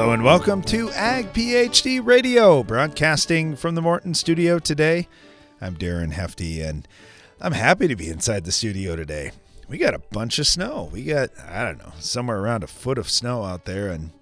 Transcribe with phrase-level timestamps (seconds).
[0.00, 5.06] Hello and welcome to Ag PhD Radio, broadcasting from the Morton studio today.
[5.60, 6.88] I'm Darren Hefty, and
[7.38, 9.32] I'm happy to be inside the studio today.
[9.68, 10.88] We got a bunch of snow.
[10.90, 13.90] We got, I don't know, somewhere around a foot of snow out there.
[13.90, 14.12] And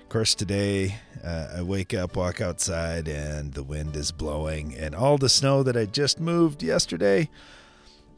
[0.00, 4.74] of course, today uh, I wake up, walk outside, and the wind is blowing.
[4.74, 7.28] And all the snow that I just moved yesterday,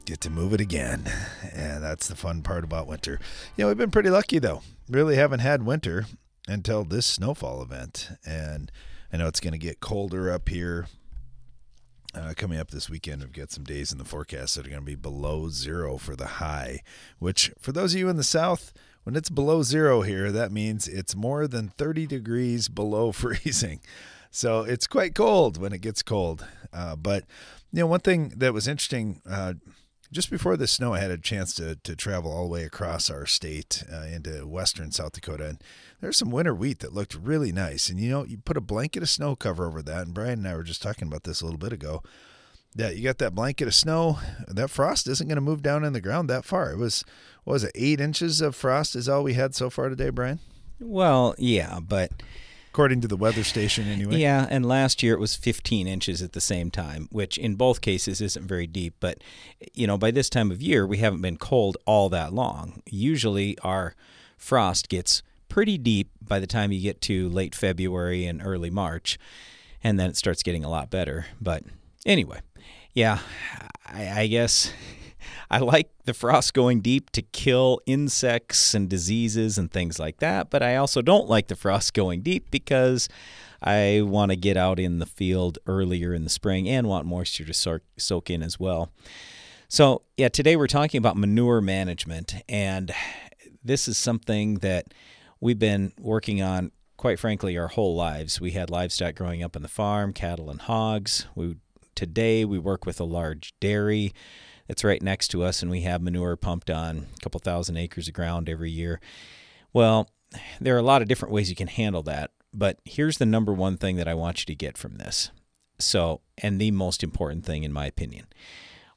[0.05, 1.11] get to move it again.
[1.53, 3.19] And that's the fun part about winter.
[3.57, 4.63] You know, we've been pretty lucky, though.
[4.89, 6.07] Really haven't had winter
[6.49, 8.11] until this snowfall event.
[8.25, 8.71] And
[9.13, 10.87] I know it's going to get colder up here.
[12.15, 14.83] Uh, coming up this weekend, we've got some days in the forecast that are going
[14.83, 16.83] to be below zero for the high,
[17.19, 18.75] which for those of you in the south,
[19.05, 23.81] when it's below zero here, that means it's more than 30 degrees below freezing.
[24.31, 26.47] So it's quite cold when it gets cold.
[26.73, 27.25] Uh, but,
[27.73, 29.55] you know, one thing that was interesting uh,
[30.13, 33.11] just before the snow, I had a chance to, to travel all the way across
[33.11, 35.47] our state uh, into western South Dakota.
[35.47, 35.65] And
[36.01, 37.89] there's some winter wheat that looked really nice.
[37.89, 40.03] And, you know, you put a blanket of snow cover over that.
[40.03, 42.03] And Brian and I were just talking about this a little bit ago.
[42.75, 44.19] Yeah, you got that blanket of snow.
[44.49, 46.71] That frost isn't going to move down in the ground that far.
[46.71, 47.05] It was,
[47.45, 50.41] what was it, eight inches of frost is all we had so far today, Brian?
[50.79, 52.11] Well, yeah, but
[52.73, 54.17] according to the weather station anyway.
[54.17, 57.83] Yeah, and last year it was 15 inches at the same time, which in both
[57.83, 58.95] cases isn't very deep.
[58.99, 59.19] But,
[59.75, 62.83] you know, by this time of year, we haven't been cold all that long.
[62.87, 63.95] Usually our
[64.39, 69.19] frost gets pretty deep by the time you get to late February and early March,
[69.85, 71.27] and then it starts getting a lot better.
[71.43, 71.65] But
[72.07, 72.41] anyway,
[72.95, 73.19] yeah,
[73.85, 74.73] I, I guess
[75.53, 80.49] I like the frost going deep to kill insects and diseases and things like that,
[80.49, 83.07] but I also don't like the frost going deep because
[83.63, 87.45] I want to get out in the field earlier in the spring and want moisture
[87.45, 88.93] to soak in as well.
[89.69, 92.91] So, yeah, today we're talking about manure management, and
[93.63, 94.95] this is something that
[95.39, 98.41] we've been working on quite frankly our whole lives.
[98.41, 101.27] We had livestock growing up on the farm, cattle and hogs.
[101.35, 101.57] We
[101.95, 104.15] today we work with a large dairy
[104.67, 108.09] that's right next to us, and we have manure pumped on a couple thousand acres
[108.09, 109.01] of ground every year.
[109.73, 110.09] Well,
[110.61, 113.53] there are a lot of different ways you can handle that, but here's the number
[113.53, 115.31] one thing that I want you to get from this.
[115.79, 118.27] So, and the most important thing, in my opinion,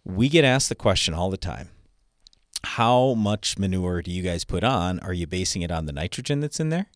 [0.03, 1.69] we get asked the question all the time
[2.65, 4.99] how much manure do you guys put on?
[4.99, 6.87] Are you basing it on the nitrogen that's in there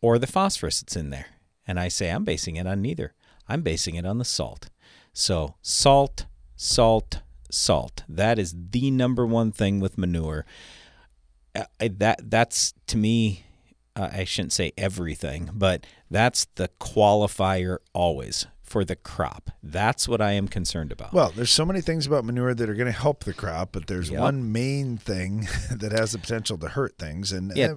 [0.00, 1.26] or the phosphorus that's in there?
[1.66, 3.14] And I say, I'm basing it on neither.
[3.48, 4.70] I'm basing it on the salt.
[5.12, 8.04] So, salt, salt, salt.
[8.08, 10.44] That is the number one thing with manure.
[11.54, 13.44] Uh, that that's to me,
[13.96, 19.50] uh, I shouldn't say everything, but that's the qualifier always for the crop.
[19.64, 21.12] That's what I am concerned about.
[21.12, 23.88] Well, there's so many things about manure that are going to help the crop, but
[23.88, 24.20] there's yep.
[24.20, 27.72] one main thing that has the potential to hurt things, and yeah.
[27.72, 27.76] Uh,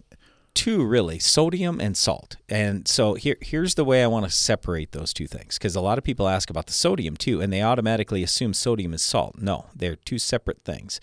[0.54, 4.92] two really sodium and salt and so here here's the way i want to separate
[4.92, 7.62] those two things because a lot of people ask about the sodium too and they
[7.62, 11.00] automatically assume sodium is salt no they're two separate things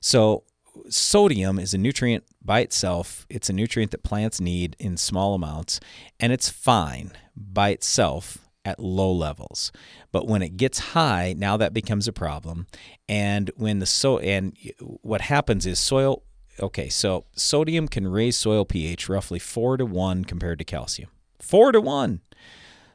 [0.00, 0.44] so
[0.88, 5.78] sodium is a nutrient by itself it's a nutrient that plants need in small amounts
[6.18, 9.72] and it's fine by itself at low levels.
[10.12, 12.66] But when it gets high, now that becomes a problem.
[13.08, 14.56] And when the so and
[15.02, 16.22] what happens is soil
[16.60, 21.10] okay, so sodium can raise soil pH roughly four to one compared to calcium.
[21.38, 22.20] Four to one.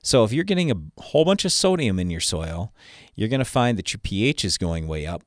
[0.03, 2.72] So if you're getting a whole bunch of sodium in your soil,
[3.16, 5.24] you're going to find that your pH is going way up.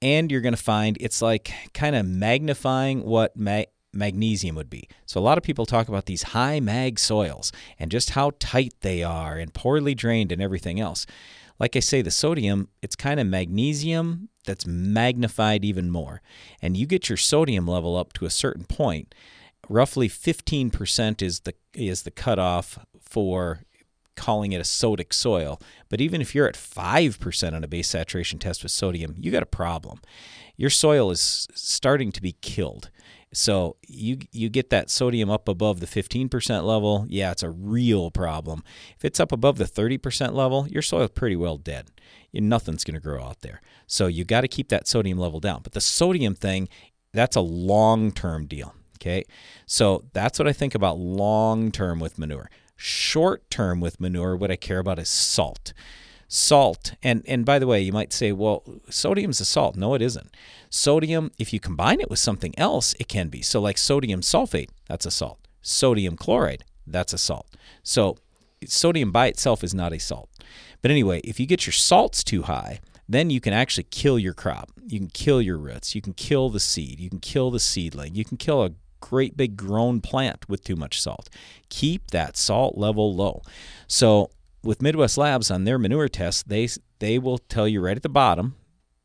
[0.00, 4.88] And you're going to find it's like kind of magnifying what ma- magnesium would be.
[5.06, 8.74] So a lot of people talk about these high mag soils and just how tight
[8.82, 11.06] they are and poorly drained and everything else.
[11.58, 16.22] Like I say, the sodium, it's kind of magnesium that's magnified even more.
[16.60, 19.14] And you get your sodium level up to a certain point,
[19.68, 23.60] roughly 15% is the is the cutoff for
[24.16, 25.60] calling it a sodic soil.
[25.88, 29.42] But even if you're at 5% on a base saturation test with sodium, you got
[29.42, 30.00] a problem.
[30.56, 32.90] Your soil is starting to be killed.
[33.32, 38.12] So you you get that sodium up above the 15% level, yeah, it's a real
[38.12, 38.62] problem.
[38.96, 41.90] If it's up above the 30% level, your soil's pretty well dead.
[42.32, 43.60] Nothing's going to grow out there.
[43.86, 45.60] So you got to keep that sodium level down.
[45.62, 46.68] But the sodium thing,
[47.12, 49.24] that's a long-term deal, okay?
[49.66, 52.50] So that's what I think about long-term with manure.
[52.76, 55.72] Short-term with manure, what I care about is salt.
[56.26, 59.76] Salt and and by the way you might say well sodium's a salt.
[59.76, 60.34] No it isn't.
[60.68, 63.42] Sodium if you combine it with something else it can be.
[63.42, 65.38] So like sodium sulfate that's a salt.
[65.62, 67.46] Sodium chloride that's a salt.
[67.82, 68.16] So
[68.66, 70.28] sodium by itself is not a salt.
[70.82, 74.34] But anyway if you get your salts too high then you can actually kill your
[74.34, 77.60] crop you can kill your roots you can kill the seed you can kill the
[77.60, 78.70] seedling you can kill a
[79.04, 81.28] great big grown plant with too much salt.
[81.68, 83.42] Keep that salt level low.
[83.86, 84.30] So
[84.62, 86.68] with Midwest Labs on their manure test, they
[87.00, 88.56] they will tell you right at the bottom.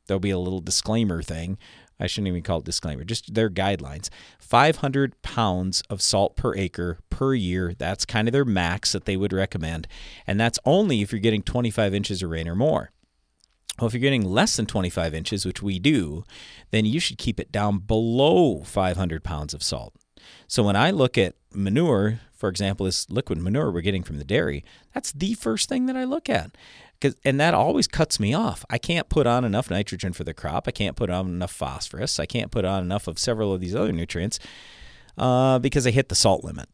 [0.07, 1.57] There'll be a little disclaimer thing.
[1.99, 4.07] I shouldn't even call it disclaimer, just their guidelines.
[4.39, 7.73] 500 pounds of salt per acre per year.
[7.77, 9.85] That's kind of their max that they would recommend.
[10.25, 12.91] And that's only if you're getting 25 inches of rain or more.
[13.77, 16.25] Well, if you're getting less than 25 inches, which we do,
[16.71, 19.93] then you should keep it down below 500 pounds of salt.
[20.47, 24.23] So when I look at manure, for example, this liquid manure we're getting from the
[24.25, 24.63] dairy,
[24.93, 26.51] that's the first thing that I look at.
[27.01, 28.65] Cause, and that always cuts me off.
[28.69, 30.67] I can't put on enough nitrogen for the crop.
[30.67, 32.19] I can't put on enough phosphorus.
[32.19, 34.39] I can't put on enough of several of these other nutrients
[35.17, 36.67] uh, because I hit the salt limit.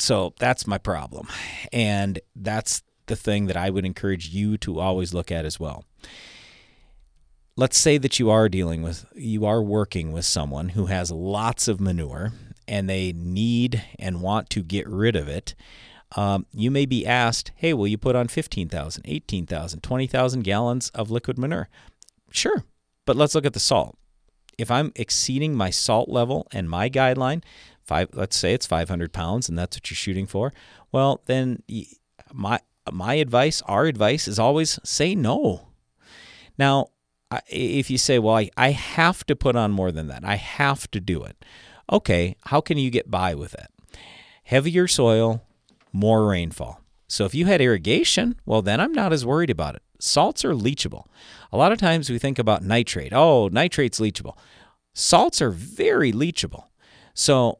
[0.00, 1.28] So that's my problem.
[1.72, 5.84] And that's the thing that I would encourage you to always look at as well
[7.58, 11.66] let's say that you are dealing with, you are working with someone who has lots
[11.66, 12.30] of manure
[12.68, 15.56] and they need and want to get rid of it.
[16.14, 21.10] Um, you may be asked, hey, will you put on 15,000, 18,000, 20,000 gallons of
[21.10, 21.68] liquid manure?
[22.30, 22.62] Sure,
[23.04, 23.98] but let's look at the salt.
[24.56, 27.42] If I'm exceeding my salt level and my guideline,
[27.82, 30.52] five, let's say it's 500 pounds and that's what you're shooting for,
[30.92, 31.64] well, then
[32.32, 32.60] my,
[32.92, 35.70] my advice, our advice is always say no.
[36.56, 36.90] Now,
[37.48, 40.90] if you say, well, I, I have to put on more than that, I have
[40.92, 41.44] to do it.
[41.90, 43.68] Okay, how can you get by with it?
[44.44, 45.42] Heavier soil,
[45.92, 46.80] more rainfall.
[47.06, 49.82] So if you had irrigation, well, then I'm not as worried about it.
[49.98, 51.04] Salts are leachable.
[51.50, 53.12] A lot of times we think about nitrate.
[53.12, 54.36] Oh, nitrate's leachable.
[54.94, 56.64] Salts are very leachable.
[57.14, 57.58] So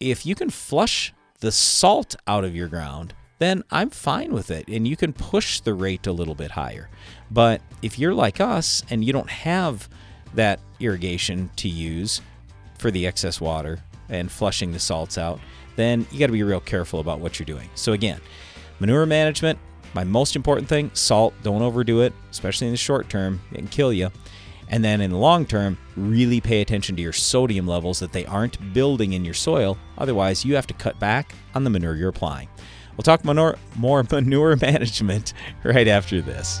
[0.00, 4.68] if you can flush the salt out of your ground, then I'm fine with it.
[4.68, 6.90] And you can push the rate a little bit higher.
[7.30, 9.88] But if you're like us and you don't have
[10.34, 12.20] that irrigation to use
[12.78, 13.78] for the excess water
[14.08, 15.40] and flushing the salts out,
[15.76, 17.68] then you got to be real careful about what you're doing.
[17.74, 18.20] So, again,
[18.80, 19.58] manure management,
[19.94, 23.68] my most important thing salt, don't overdo it, especially in the short term, it can
[23.68, 24.10] kill you.
[24.68, 28.24] And then in the long term, really pay attention to your sodium levels that they
[28.26, 29.76] aren't building in your soil.
[29.98, 32.48] Otherwise, you have to cut back on the manure you're applying.
[32.96, 35.32] We'll talk manure, more manure management
[35.64, 36.60] right after this.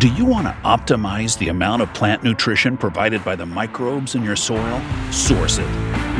[0.00, 4.22] Do you want to optimize the amount of plant nutrition provided by the microbes in
[4.22, 4.80] your soil?
[5.12, 5.66] Source it.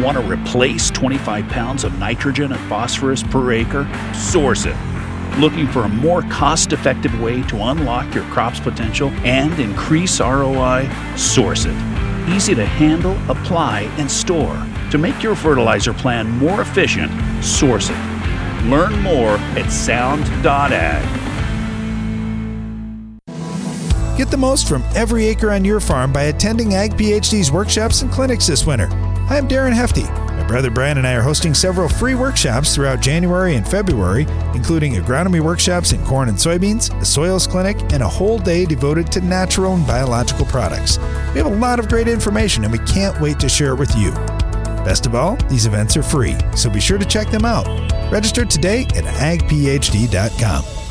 [0.03, 3.89] Want to replace 25 pounds of nitrogen and phosphorus per acre?
[4.15, 4.77] Source it.
[5.39, 10.87] Looking for a more cost effective way to unlock your crop's potential and increase ROI?
[11.17, 11.75] Source it.
[12.29, 14.63] Easy to handle, apply, and store.
[14.91, 17.11] To make your fertilizer plan more efficient,
[17.43, 17.97] source it.
[18.67, 21.30] Learn more at sound.ag.
[24.21, 28.13] Get the most from every acre on your farm by attending Ag PhD's workshops and
[28.13, 28.87] clinics this winter.
[29.31, 30.03] I'm Darren Hefty.
[30.03, 34.97] My brother Brian and I are hosting several free workshops throughout January and February, including
[34.97, 39.23] agronomy workshops in corn and soybeans, a soils clinic, and a whole day devoted to
[39.23, 40.99] natural and biological products.
[41.33, 43.97] We have a lot of great information and we can't wait to share it with
[43.97, 44.11] you.
[44.85, 47.67] Best of all, these events are free, so be sure to check them out.
[48.13, 50.90] Register today at agphd.com.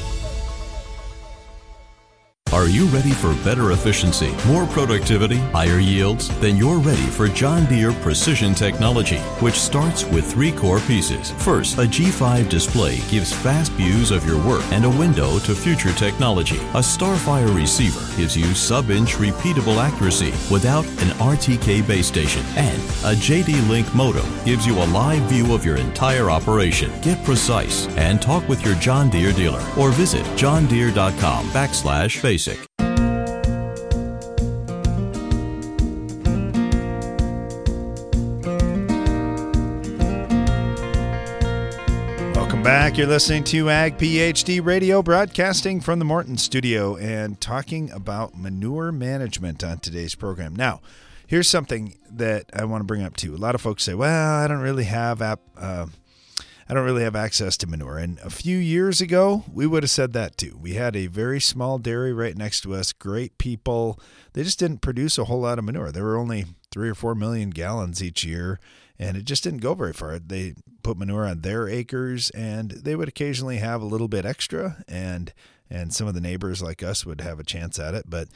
[2.52, 6.30] Are you ready for better efficiency, more productivity, higher yields?
[6.40, 11.30] Then you're ready for John Deere Precision Technology, which starts with three core pieces.
[11.44, 15.94] First, a G5 display gives fast views of your work and a window to future
[15.94, 16.58] technology.
[16.74, 22.44] A Starfire receiver gives you sub-inch repeatable accuracy without an RTK base station.
[22.56, 26.92] And a JD Link modem gives you a live view of your entire operation.
[27.04, 32.66] Get precise and talk with your John Deere dealer or visit johndeere.com backslash basic.
[42.34, 42.98] Welcome back.
[42.98, 48.94] You're listening to Ag PhD Radio, broadcasting from the Morton studio and talking about manure
[48.94, 50.56] management on today's program.
[50.56, 50.80] Now,
[51.28, 53.36] here's something that I want to bring up too.
[53.36, 55.88] A lot of folks say, "Well, I don't really have app, uh,
[56.70, 57.98] I don't really have access to manure.
[57.98, 60.56] And a few years ago, we would have said that too.
[60.62, 64.00] We had a very small dairy right next to us, great people.
[64.34, 65.92] They just didn't produce a whole lot of manure.
[65.92, 68.60] There were only three or four million gallons each year,
[69.00, 70.20] and it just didn't go very far.
[70.20, 74.84] They put manure on their acres, and they would occasionally have a little bit extra,
[74.88, 75.34] and
[75.72, 78.28] and some of the neighbors like us would have a chance at it, but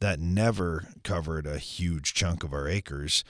[0.00, 3.24] that never covered a huge chunk of our acres.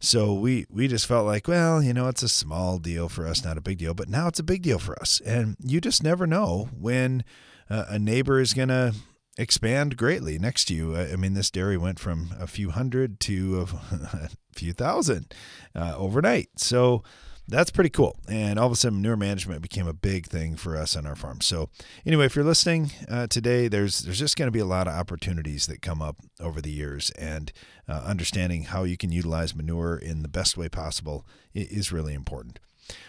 [0.00, 3.44] So we we just felt like, well, you know, it's a small deal for us,
[3.44, 3.94] not a big deal.
[3.94, 7.24] But now it's a big deal for us, and you just never know when
[7.70, 8.94] uh, a neighbor is going to
[9.38, 10.96] expand greatly next to you.
[10.96, 15.34] I mean, this dairy went from a few hundred to a few thousand
[15.74, 16.48] uh, overnight.
[16.56, 17.02] So
[17.48, 18.18] that's pretty cool.
[18.28, 21.14] And all of a sudden, manure management became a big thing for us on our
[21.14, 21.40] farm.
[21.40, 21.68] So
[22.04, 24.94] anyway, if you're listening uh, today, there's there's just going to be a lot of
[24.94, 27.52] opportunities that come up over the years, and
[27.88, 31.24] uh, understanding how you can utilize manure in the best way possible
[31.54, 32.58] is really important.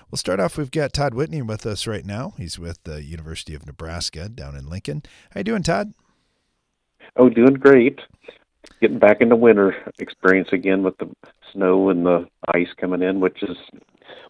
[0.09, 0.57] We'll start off.
[0.57, 2.33] We've got Todd Whitney with us right now.
[2.37, 5.03] He's with the University of Nebraska down in Lincoln.
[5.31, 5.93] How you doing, Todd?
[7.15, 7.99] Oh, doing great.
[8.81, 11.09] Getting back into winter experience again with the
[11.51, 13.57] snow and the ice coming in, which is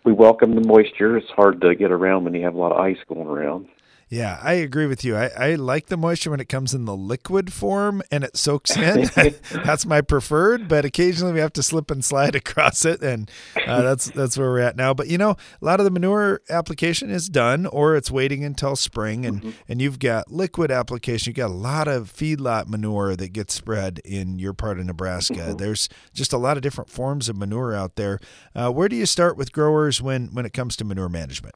[0.03, 1.17] we welcome the moisture.
[1.17, 3.67] It's hard to get around when you have a lot of ice going around.
[4.10, 5.18] Yeah, I agree with you.
[5.18, 8.78] I, I like the moisture when it comes in the liquid form and it soaks
[8.78, 9.10] in.
[9.66, 13.30] that's my preferred, but occasionally we have to slip and slide across it, and
[13.66, 14.94] uh, that's that's where we're at now.
[14.94, 18.78] But you know, a lot of the manure application is done, or it's waiting until
[18.78, 19.52] spring, and mm-hmm.
[19.68, 21.32] and you've got liquid application.
[21.32, 25.34] You've got a lot of feedlot manure that gets spread in your part of Nebraska.
[25.34, 25.58] Mm-hmm.
[25.58, 28.20] There's just a lot of different forms of manure out there.
[28.56, 31.56] Uh, where do you start with growers when when it comes to manure management?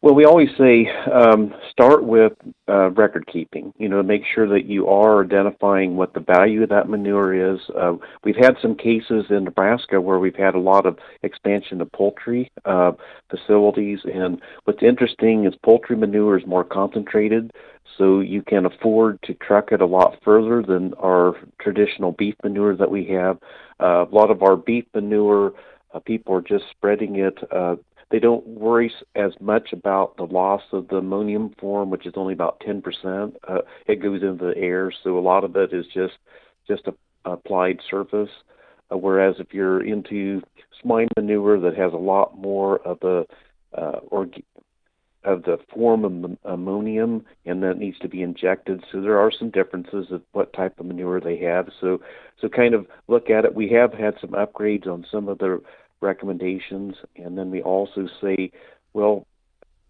[0.00, 2.32] Well, we always say um, start with
[2.68, 3.72] uh, record keeping.
[3.78, 7.58] You know, make sure that you are identifying what the value of that manure is.
[7.76, 11.90] Uh, we've had some cases in Nebraska where we've had a lot of expansion of
[11.90, 12.92] poultry uh,
[13.28, 17.50] facilities, and what's interesting is poultry manure is more concentrated,
[17.96, 22.76] so you can afford to truck it a lot further than our traditional beef manure
[22.76, 23.36] that we have.
[23.80, 25.54] Uh, a lot of our beef manure.
[25.92, 27.74] Uh, people are just spreading it uh,
[28.10, 32.32] they don't worry as much about the loss of the ammonium form, which is only
[32.32, 33.34] about 10%.
[33.46, 36.14] Uh, it goes into the air, so a lot of it is just
[36.66, 36.94] just a,
[37.30, 38.30] applied surface.
[38.90, 40.42] Uh, whereas if you're into
[40.80, 43.26] swine manure that has a lot more of the
[43.76, 44.42] uh, org-
[45.24, 48.82] of the form of ammonium, and that needs to be injected.
[48.90, 51.68] So there are some differences of what type of manure they have.
[51.80, 52.00] So,
[52.40, 53.54] so kind of look at it.
[53.54, 55.60] We have had some upgrades on some of the
[56.00, 56.96] recommendations.
[57.16, 58.50] And then we also say,
[58.92, 59.26] well,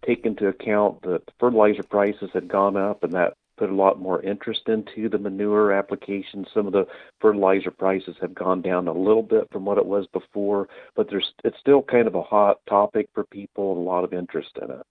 [0.05, 4.21] take into account that fertilizer prices had gone up and that put a lot more
[4.21, 6.45] interest into the manure application.
[6.53, 6.87] Some of the
[7.19, 11.33] fertilizer prices have gone down a little bit from what it was before, but there's
[11.43, 14.71] it's still kind of a hot topic for people and a lot of interest in
[14.71, 14.85] it.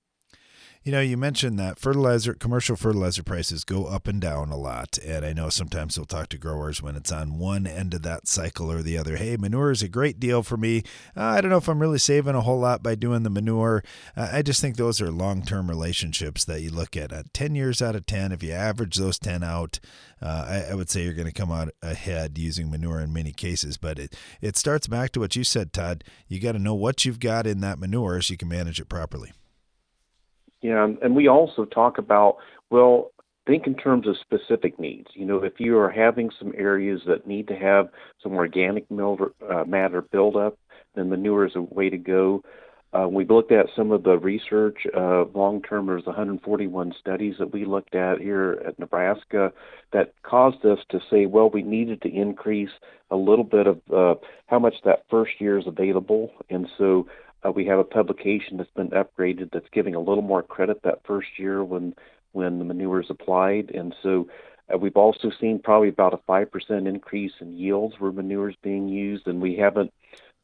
[0.85, 4.97] You know, you mentioned that fertilizer, commercial fertilizer prices go up and down a lot.
[5.05, 8.29] And I know sometimes you'll talk to growers when it's on one end of that
[8.29, 9.17] cycle or the other.
[9.17, 10.85] Hey, manure is a great deal for me.
[11.17, 13.83] Uh, I don't know if I'm really saving a whole lot by doing the manure.
[14.17, 17.13] Uh, I just think those are long term relationships that you look at.
[17.13, 19.81] Uh, 10 years out of 10, if you average those 10 out,
[20.23, 23.33] uh, I, I, would say you're going to come out ahead using manure in many
[23.33, 23.77] cases.
[23.77, 26.05] But it, it starts back to what you said, Todd.
[26.29, 28.89] You got to know what you've got in that manure so you can manage it
[28.89, 29.33] properly.
[30.61, 32.37] Yeah, and we also talk about
[32.71, 33.13] well,
[33.49, 35.09] think in terms of specific needs.
[35.15, 37.89] You know, if you are having some areas that need to have
[38.23, 40.59] some organic uh, matter buildup,
[40.95, 42.43] then manure is a way to go.
[42.93, 45.87] Uh, we've looked at some of the research uh, long term.
[45.87, 49.53] There's 141 studies that we looked at here at Nebraska
[49.93, 52.71] that caused us to say, well, we needed to increase
[53.11, 54.15] a little bit of uh,
[54.47, 56.31] how much that first year is available.
[56.49, 57.07] And so
[57.49, 61.01] uh, we have a publication that's been upgraded that's giving a little more credit that
[61.05, 61.95] first year when
[62.33, 64.29] when the manure is applied, and so
[64.73, 68.57] uh, we've also seen probably about a five percent increase in yields where manure is
[68.63, 69.93] being used, and we haven't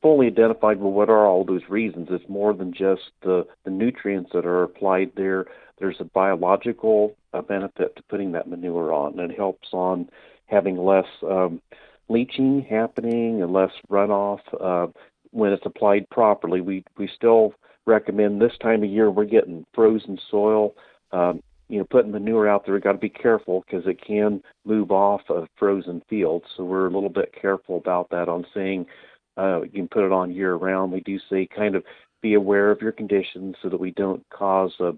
[0.00, 2.08] fully identified well what are all those reasons.
[2.10, 5.46] It's more than just the the nutrients that are applied there.
[5.78, 10.08] There's a biological uh, benefit to putting that manure on, and it helps on
[10.46, 11.60] having less um,
[12.08, 14.40] leaching happening and less runoff.
[14.58, 14.90] Uh,
[15.34, 16.60] when it's applied properly.
[16.60, 17.54] We we still
[17.86, 20.74] recommend this time of year we're getting frozen soil.
[21.12, 24.42] Um, you know, putting manure out there, we got to be careful because it can
[24.64, 26.44] move off of frozen fields.
[26.56, 28.86] So we're a little bit careful about that on saying
[29.36, 30.92] uh, you can put it on year round.
[30.92, 31.84] We do say kind of
[32.20, 34.92] be aware of your conditions so that we don't cause uh,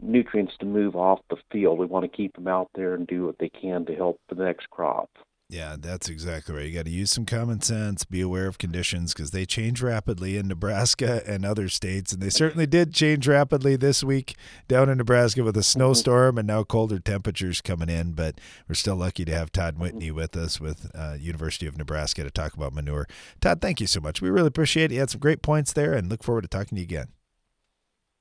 [0.00, 1.78] nutrients to move off the field.
[1.78, 4.42] We want to keep them out there and do what they can to help the
[4.42, 5.10] next crop.
[5.52, 6.64] Yeah, that's exactly right.
[6.64, 10.38] You got to use some common sense, be aware of conditions because they change rapidly
[10.38, 12.10] in Nebraska and other states.
[12.10, 14.34] And they certainly did change rapidly this week
[14.66, 18.12] down in Nebraska with a snowstorm and now colder temperatures coming in.
[18.12, 22.24] But we're still lucky to have Todd Whitney with us with uh, University of Nebraska
[22.24, 23.06] to talk about manure.
[23.42, 24.22] Todd, thank you so much.
[24.22, 24.94] We really appreciate it.
[24.94, 27.08] You had some great points there and look forward to talking to you again.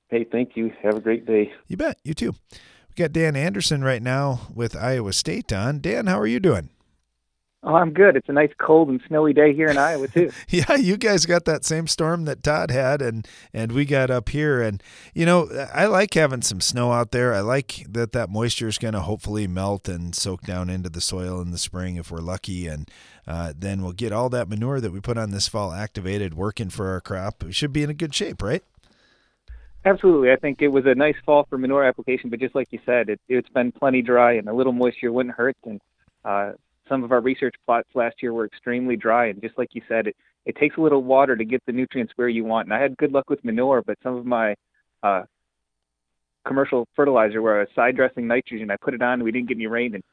[0.10, 0.74] Hey, thank you.
[0.84, 1.54] Have a great day.
[1.70, 1.98] You bet.
[2.04, 2.36] You too.
[2.52, 5.80] We got Dan Andersen right now with Iowa State on.
[5.80, 6.68] Dan, how are you doing?
[7.64, 8.16] Oh, I'm good.
[8.16, 10.32] It's a nice cold and snowy day here in Iowa too.
[10.50, 14.30] yeah, you guys got that same storm that Todd had and and we got up
[14.30, 14.82] here and
[15.14, 17.36] you know, I like having some snow out there.
[17.36, 21.02] I like that that moisture is going to hopefully melt and soak down into the
[21.02, 22.90] soil in the spring if we're lucky and
[23.28, 26.72] uh, then we'll get all that manure that we put on this fall activated working
[26.72, 27.44] for our crop.
[27.44, 28.64] We should be in a good shape, right?
[29.86, 30.32] Absolutely.
[30.32, 33.10] I think it was a nice fall for manure application, but just like you said,
[33.10, 35.80] it, it's been plenty dry and a little moisture wouldn't hurt and
[36.26, 36.54] uh,
[36.88, 40.08] some of our research plots last year were extremely dry, and just like you said,
[40.08, 42.68] it, it takes a little water to get the nutrients where you want.
[42.68, 44.56] And I had good luck with manure, but some of my
[45.04, 45.24] uh,
[46.46, 49.48] commercial fertilizer where I was side dressing nitrogen, I put it on, and we didn't
[49.48, 50.04] get any rain, and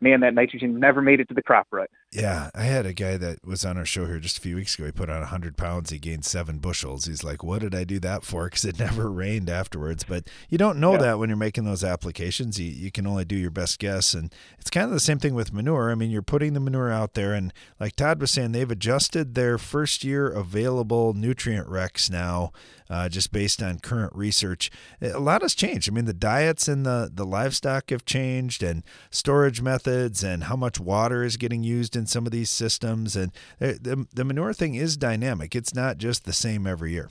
[0.00, 1.90] man, that nitrogen never made it to the crop rut.
[2.12, 4.74] Yeah, I had a guy that was on our show here just a few weeks
[4.74, 4.86] ago.
[4.86, 5.90] He put on 100 pounds.
[5.90, 7.04] He gained seven bushels.
[7.04, 8.40] He's like, What did I do that for?
[8.50, 10.02] Because it never rained afterwards.
[10.02, 10.98] But you don't know yeah.
[10.98, 12.58] that when you're making those applications.
[12.58, 14.12] You, you can only do your best guess.
[14.12, 15.90] And it's kind of the same thing with manure.
[15.90, 17.32] I mean, you're putting the manure out there.
[17.32, 22.50] And like Todd was saying, they've adjusted their first year available nutrient recs now
[22.90, 24.70] uh, just based on current research.
[25.00, 25.88] A lot has changed.
[25.88, 30.56] I mean, the diets and the, the livestock have changed, and storage methods, and how
[30.56, 33.14] much water is getting used in some of these systems.
[33.14, 37.08] And the, the manure thing is dynamic, it's not just the same every year.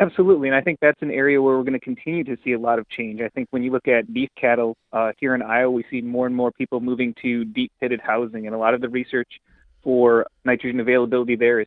[0.00, 2.58] Absolutely, and I think that's an area where we're going to continue to see a
[2.58, 3.20] lot of change.
[3.20, 6.24] I think when you look at beef cattle uh, here in Iowa, we see more
[6.24, 9.40] and more people moving to deep pitted housing, and a lot of the research
[9.82, 11.66] for nitrogen availability there is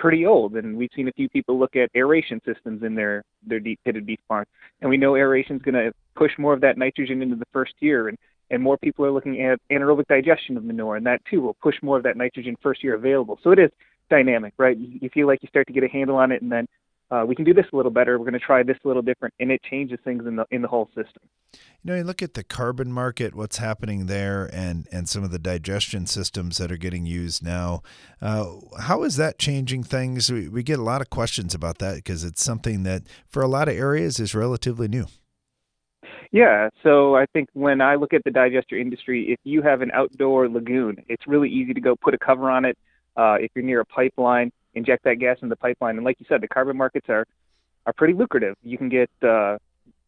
[0.00, 3.60] pretty old, and we've seen a few people look at aeration systems in their their
[3.60, 4.48] deep pitted beef barns,
[4.80, 7.74] and we know aeration is going to push more of that nitrogen into the first
[7.80, 8.18] year, and
[8.50, 11.76] and more people are looking at anaerobic digestion of manure, and that too will push
[11.82, 13.38] more of that nitrogen first year available.
[13.44, 13.70] So it is
[14.08, 14.76] dynamic, right?
[14.76, 16.66] You feel like you start to get a handle on it, and then
[17.10, 18.18] uh, we can do this a little better.
[18.18, 20.62] We're going to try this a little different, and it changes things in the in
[20.62, 21.22] the whole system.
[21.52, 21.58] You
[21.92, 25.38] know, you look at the carbon market, what's happening there, and and some of the
[25.38, 27.82] digestion systems that are getting used now.
[28.22, 28.46] Uh,
[28.80, 30.30] how is that changing things?
[30.30, 33.48] We, we get a lot of questions about that because it's something that, for a
[33.48, 35.06] lot of areas, is relatively new.
[36.32, 39.90] Yeah, so I think when I look at the digester industry, if you have an
[39.92, 42.78] outdoor lagoon, it's really easy to go put a cover on it.
[43.16, 45.96] Uh, if you're near a pipeline, inject that gas in the pipeline.
[45.96, 47.26] And like you said, the carbon markets are
[47.86, 48.56] are pretty lucrative.
[48.62, 49.58] You can get uh,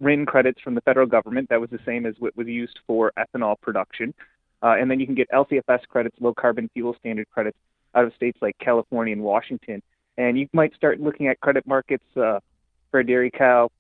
[0.01, 1.49] RIN credits from the federal government.
[1.49, 4.13] That was the same as what was used for ethanol production.
[4.63, 7.57] Uh, and then you can get LCFS credits, low carbon fuel standard credits,
[7.95, 9.83] out of states like California and Washington.
[10.19, 12.41] And you might start looking at credit markets uh,
[12.91, 13.71] for a dairy cow,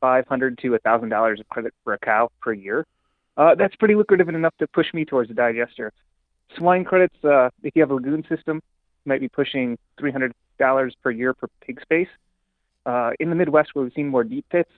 [0.00, 2.86] five hundred to a thousand dollars of credit for a cow per year.
[3.36, 5.92] Uh, that's pretty lucrative and enough to push me towards a digester.
[6.56, 8.62] Swine credits, uh, if you have a lagoon system,
[9.04, 10.32] might be pushing $300
[11.02, 12.08] per year per pig space.
[12.86, 14.70] Uh, in the Midwest, where we've seen more deep pits,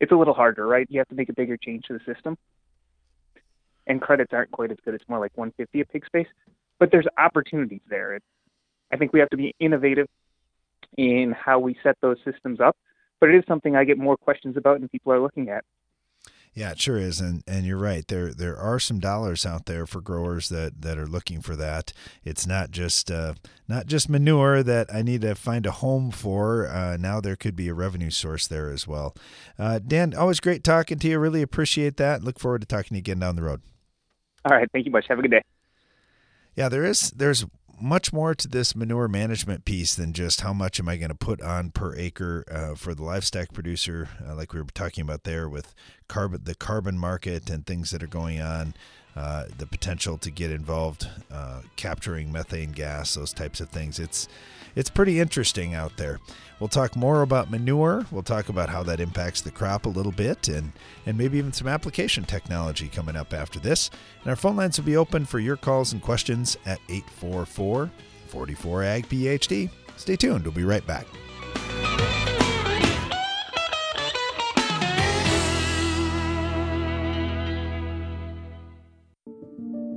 [0.00, 0.86] it's a little harder, right?
[0.90, 2.36] You have to make a bigger change to the system.
[3.86, 4.94] And credits aren't quite as good.
[4.94, 6.26] It's more like 150 a pig space.
[6.78, 8.18] But there's opportunities there.
[8.92, 10.06] I think we have to be innovative
[10.96, 12.76] in how we set those systems up.
[13.20, 15.64] But it is something I get more questions about and people are looking at.
[16.52, 18.06] Yeah, it sure is, and and you're right.
[18.06, 21.92] There there are some dollars out there for growers that, that are looking for that.
[22.24, 23.34] It's not just uh,
[23.68, 26.66] not just manure that I need to find a home for.
[26.66, 29.14] Uh, now there could be a revenue source there as well.
[29.58, 31.20] Uh, Dan, always great talking to you.
[31.20, 32.24] Really appreciate that.
[32.24, 33.62] Look forward to talking to you again down the road.
[34.44, 35.06] All right, thank you much.
[35.08, 35.42] Have a good day.
[36.56, 37.46] Yeah, there is there's
[37.80, 41.14] much more to this manure management piece than just how much am I going to
[41.14, 45.24] put on per acre uh, for the livestock producer, uh, like we were talking about
[45.24, 45.74] there with
[46.08, 48.74] carbon, the carbon market and things that are going on.
[49.16, 53.98] Uh, the potential to get involved uh, capturing methane gas, those types of things.
[53.98, 54.28] It's
[54.76, 56.20] it's pretty interesting out there.
[56.60, 58.06] We'll talk more about manure.
[58.12, 60.72] We'll talk about how that impacts the crop a little bit, and
[61.06, 63.90] and maybe even some application technology coming up after this.
[64.22, 67.90] And our phone lines will be open for your calls and questions at 844
[68.28, 69.70] 44 Ag PhD.
[69.96, 70.44] Stay tuned.
[70.44, 71.06] We'll be right back.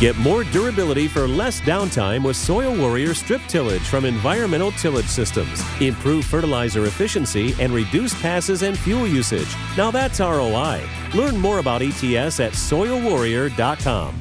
[0.00, 5.62] Get more durability for less downtime with Soil Warrior strip tillage from Environmental Tillage Systems.
[5.80, 9.54] Improve fertilizer efficiency and reduce passes and fuel usage.
[9.76, 10.82] Now that's ROI.
[11.14, 14.20] Learn more about ETS at soilwarrior.com.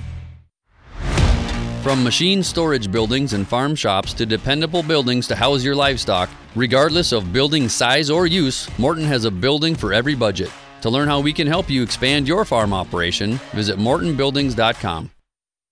[1.81, 7.11] From machine storage buildings and farm shops to dependable buildings to house your livestock, regardless
[7.11, 10.51] of building size or use, Morton has a building for every budget.
[10.81, 15.09] To learn how we can help you expand your farm operation, visit mortonbuildings.com.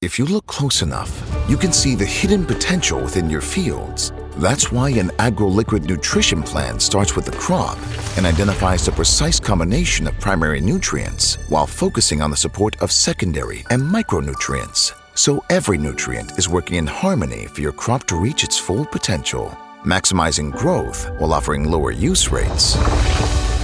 [0.01, 1.13] If you look close enough,
[1.47, 4.11] you can see the hidden potential within your fields.
[4.37, 7.77] That's why an AgroLiquid nutrition plan starts with the crop
[8.17, 13.63] and identifies the precise combination of primary nutrients while focusing on the support of secondary
[13.69, 14.91] and micronutrients.
[15.13, 19.55] So every nutrient is working in harmony for your crop to reach its full potential,
[19.85, 22.73] maximizing growth while offering lower use rates.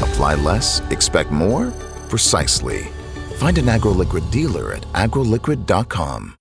[0.04, 1.71] Apply less, expect more?
[2.10, 2.89] Precisely.
[3.38, 6.34] Find an AgroLiquid dealer at agroliquid.com.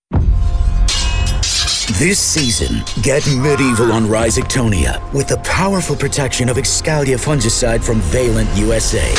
[1.99, 8.49] This season, get medieval on Rhizoctonia with the powerful protection of Excalia fungicide from Valent
[8.57, 9.15] USA.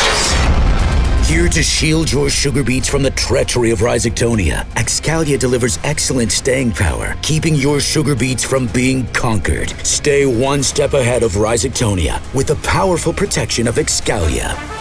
[1.31, 6.71] Here to shield your sugar beets from the treachery of Rhizoctonia, Excalia delivers excellent staying
[6.71, 9.69] power, keeping your sugar beets from being conquered.
[9.85, 14.76] Stay one step ahead of Rhizoctonia with the powerful protection of Excalia.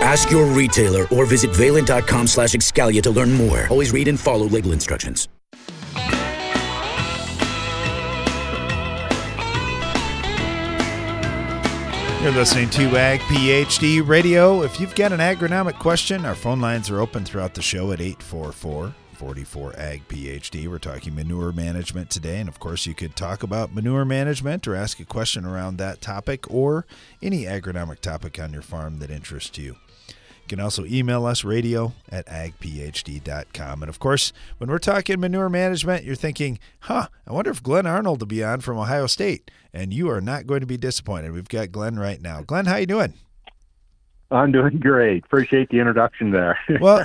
[0.00, 3.66] Ask your retailer or visit valent.com slash excalia to learn more.
[3.68, 5.28] Always read and follow label instructions.
[12.22, 14.62] You're listening to Ag PhD Radio.
[14.62, 18.00] If you've got an agronomic question, our phone lines are open throughout the show at
[18.00, 20.68] 844 44 Ag PhD.
[20.68, 22.40] We're talking manure management today.
[22.40, 26.00] And of course, you could talk about manure management or ask a question around that
[26.00, 26.86] topic or
[27.22, 29.76] any agronomic topic on your farm that interests you.
[30.48, 33.82] You can also email us radio at agphd.com.
[33.82, 37.86] And of course, when we're talking manure management, you're thinking, huh, I wonder if Glenn
[37.86, 39.50] Arnold will be on from Ohio State.
[39.74, 41.32] And you are not going to be disappointed.
[41.32, 42.40] We've got Glenn right now.
[42.40, 43.12] Glenn, how you doing?
[44.30, 45.24] I'm doing great.
[45.24, 46.58] Appreciate the introduction there.
[46.80, 47.04] well,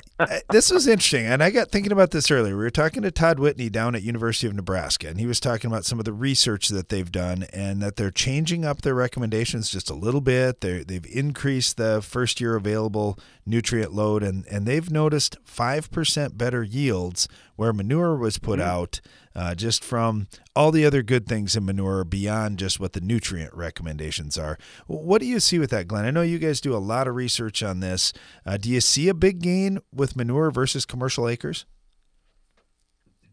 [0.50, 2.58] this was interesting, and I got thinking about this earlier.
[2.58, 5.72] We were talking to Todd Whitney down at University of Nebraska, and he was talking
[5.72, 9.70] about some of the research that they've done, and that they're changing up their recommendations
[9.70, 10.60] just a little bit.
[10.60, 16.38] they they've increased the first year available nutrient load, and and they've noticed five percent
[16.38, 18.70] better yields where manure was put mm-hmm.
[18.70, 19.02] out
[19.36, 23.54] uh, just from all the other good things in manure beyond just what the nutrient
[23.54, 24.58] recommendations are.
[24.88, 26.06] What do you see with that, Glenn?
[26.06, 28.14] I know you guys do a lot of research on this.
[28.46, 31.66] Uh, do you see a big gain with manure versus commercial acres?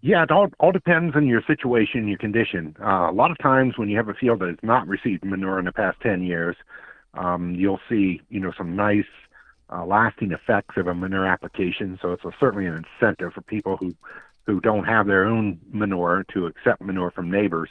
[0.02, 2.74] Yeah, it all, all depends on your situation, your condition.
[2.80, 5.58] Uh, a lot of times when you have a field that has not received manure
[5.58, 6.56] in the past 10 years,
[7.14, 9.04] um, you'll see, you know, some nice
[9.70, 11.98] uh, lasting effects of a manure application.
[12.00, 13.94] So it's a, certainly an incentive for people who
[14.50, 17.70] who don't have their own manure to accept manure from neighbors.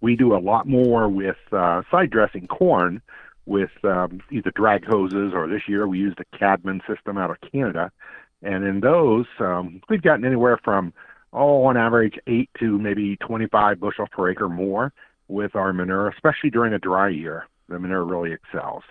[0.00, 3.00] We do a lot more with uh, side dressing corn
[3.46, 7.36] with um, either drag hoses or this year we used a Cadman system out of
[7.52, 7.92] Canada.
[8.42, 10.92] And in those, um, we've gotten anywhere from,
[11.32, 14.92] oh, on average, 8 to maybe 25 bushels per acre more
[15.28, 17.46] with our manure, especially during a dry year.
[17.68, 18.82] The manure really excels.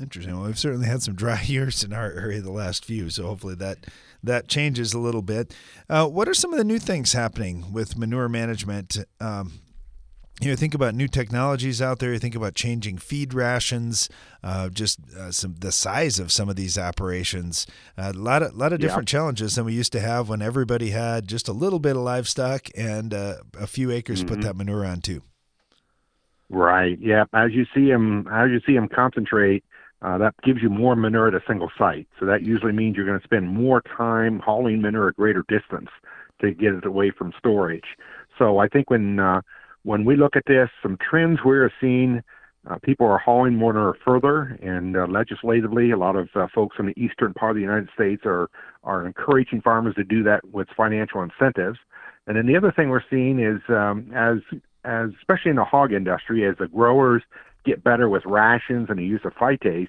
[0.00, 0.34] Interesting.
[0.34, 3.54] Well, we've certainly had some dry years in our area the last few, so hopefully
[3.56, 3.86] that
[4.22, 5.54] that changes a little bit.
[5.88, 8.98] Uh, what are some of the new things happening with manure management?
[9.20, 9.60] Um,
[10.40, 12.12] you know, think about new technologies out there.
[12.14, 14.08] You think about changing feed rations,
[14.42, 17.66] uh, just uh, some the size of some of these operations.
[17.98, 19.18] A lot of lot of different yeah.
[19.18, 22.68] challenges than we used to have when everybody had just a little bit of livestock
[22.74, 24.28] and uh, a few acres mm-hmm.
[24.28, 25.22] to put that manure on too.
[26.48, 26.98] Right.
[27.00, 27.24] Yeah.
[27.32, 29.62] As you see them, as you see them concentrate,
[30.02, 32.08] uh, that gives you more manure at a single site.
[32.18, 35.90] So that usually means you're going to spend more time hauling manure a greater distance
[36.40, 37.96] to get it away from storage.
[38.38, 39.42] So I think when uh,
[39.82, 42.22] when we look at this, some trends we're seeing,
[42.68, 46.86] uh, people are hauling manure further, and uh, legislatively, a lot of uh, folks in
[46.86, 48.48] the eastern part of the United States are
[48.84, 51.78] are encouraging farmers to do that with financial incentives.
[52.26, 54.38] And then the other thing we're seeing is um, as
[54.84, 57.22] as especially in the hog industry, as the growers
[57.64, 59.88] get better with rations and the use of phytase,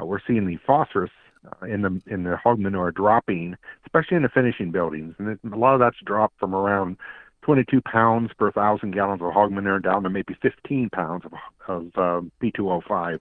[0.00, 1.10] uh, we're seeing the phosphorus
[1.46, 5.38] uh, in the in the hog manure dropping, especially in the finishing buildings, and it,
[5.52, 6.96] a lot of that's dropped from around
[7.42, 11.32] 22 pounds per thousand gallons of hog manure down to maybe 15 pounds of,
[11.68, 13.18] of uh, P2O5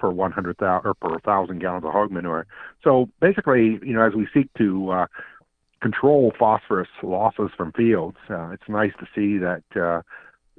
[0.00, 2.46] per 100,000 or per thousand gallons of hog manure.
[2.82, 5.06] So basically, you know, as we seek to uh,
[5.80, 10.02] control phosphorus losses from fields, uh, it's nice to see that uh,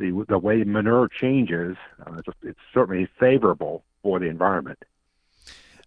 [0.02, 4.80] the the way manure changes, uh, it's, it's certainly favorable for the environment.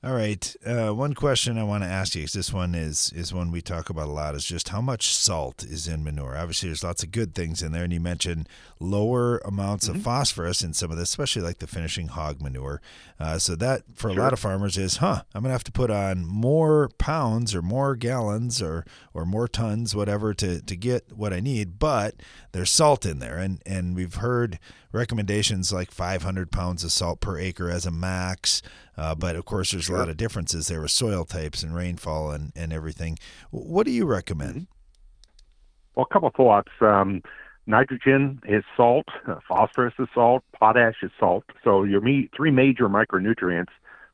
[0.05, 0.55] All right.
[0.67, 3.63] Uh, one question I want to ask you, because this one is is one we
[3.63, 6.37] talk about a lot, is just how much salt is in manure.
[6.37, 8.47] Obviously, there's lots of good things in there, and you mentioned
[8.79, 9.97] lower amounts mm-hmm.
[9.97, 12.83] of phosphorus in some of this, especially like the finishing hog manure.
[13.19, 14.21] Uh, so that for sure.
[14.21, 15.23] a lot of farmers is, huh?
[15.35, 19.97] I'm gonna have to put on more pounds or more gallons or or more tons,
[19.97, 21.79] whatever, to to get what I need.
[21.79, 22.17] But
[22.55, 24.61] there's salt in there, and and we've heard
[24.93, 28.63] recommendations like 500 pounds of salt per acre as a max.
[28.97, 29.97] Uh, but of course, there's sure.
[29.97, 33.19] a lot of differences there with soil types and rainfall and, and everything.
[33.51, 34.55] What do you recommend?
[34.55, 35.95] Mm-hmm.
[35.97, 36.71] Well, a couple of thoughts.
[36.81, 37.23] Um,
[37.67, 41.45] nitrogen is salt, uh, phosphorus is salt, potash is salt.
[41.65, 42.01] So your
[42.37, 43.73] three major micronutrients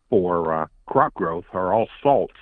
[0.08, 2.34] for uh, crop growth are all salts.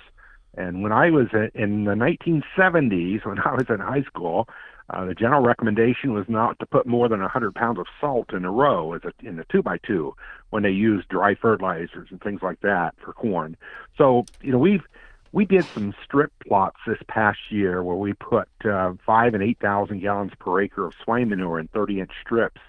[0.55, 4.47] And when I was in the 1970s, when I was in high school,
[4.91, 8.43] uh, the general recommendation was not to put more than 100 pounds of salt in
[8.45, 10.15] a row as a, in a two by two
[10.49, 13.55] when they used dry fertilizers and things like that for corn.
[13.97, 14.83] So you know we've
[15.31, 19.59] we did some strip plots this past year where we put uh, five and eight
[19.59, 22.61] thousand gallons per acre of swine manure in 30 inch strips,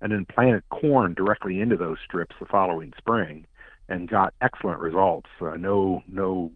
[0.00, 3.46] and then planted corn directly into those strips the following spring,
[3.88, 5.28] and got excellent results.
[5.40, 6.52] Uh, no no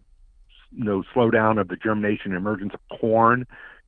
[0.71, 3.47] no slowdown of the germination and emergence of corn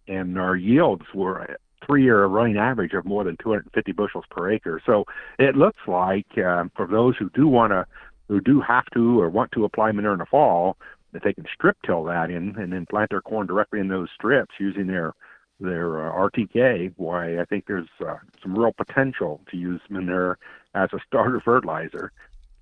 [0.08, 4.80] and our yields were three-year running average of more than 250 bushels per acre.
[4.84, 5.04] So
[5.38, 7.86] it looks like uh, for those who do want to,
[8.28, 10.76] who do have to or want to apply manure in the fall,
[11.12, 14.08] that they can strip till that in and then plant their corn directly in those
[14.14, 15.14] strips using their
[15.58, 16.94] their uh, RTK.
[16.96, 20.38] Why I think there's uh, some real potential to use manure
[20.74, 22.12] as a starter fertilizer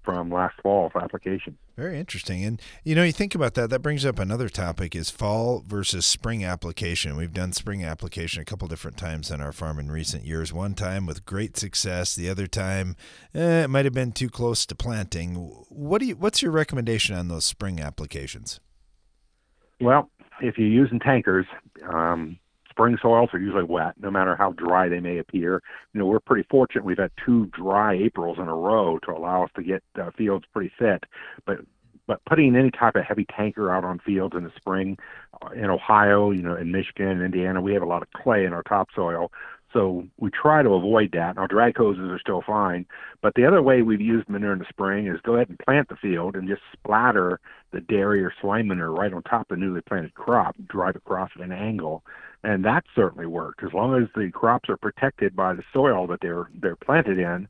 [0.09, 1.59] from last fall for application.
[1.77, 2.43] Very interesting.
[2.43, 6.07] And you know, you think about that, that brings up another topic is fall versus
[6.07, 7.15] spring application.
[7.15, 10.51] We've done spring application a couple different times on our farm in recent years.
[10.51, 12.97] One time with great success, the other time
[13.35, 15.35] eh, it might have been too close to planting.
[15.69, 18.61] What do you what's your recommendation on those spring applications?
[19.79, 21.45] Well, if you're using tankers,
[21.87, 22.39] um,
[22.79, 25.61] spring soils are usually wet, no matter how dry they may appear.
[25.93, 26.85] You know, we're pretty fortunate.
[26.85, 30.45] We've had two dry Aprils in a row to allow us to get uh, fields
[30.53, 31.03] pretty fit.
[31.45, 31.59] But
[32.07, 34.97] but putting any type of heavy tanker out on fields in the spring,
[35.43, 38.55] uh, in Ohio, you know, in Michigan, Indiana, we have a lot of clay in
[38.55, 39.31] our topsoil.
[39.73, 41.37] So we try to avoid that.
[41.37, 42.87] Our drag hoses are still fine.
[43.21, 45.89] But the other way we've used manure in the spring is go ahead and plant
[45.89, 47.39] the field and just splatter
[47.73, 51.31] the dairy or swine manure right on top of the newly planted crop, drive across
[51.37, 52.03] at an angle.
[52.43, 53.63] And that certainly worked.
[53.63, 57.49] As long as the crops are protected by the soil that they're they're planted in,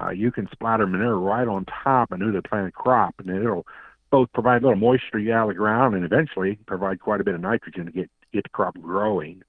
[0.00, 3.66] uh, you can splatter manure right on top of a newly planted crop, and it'll
[4.10, 7.34] both provide a little moisture out of the ground and eventually provide quite a bit
[7.34, 9.42] of nitrogen to get get the crop growing.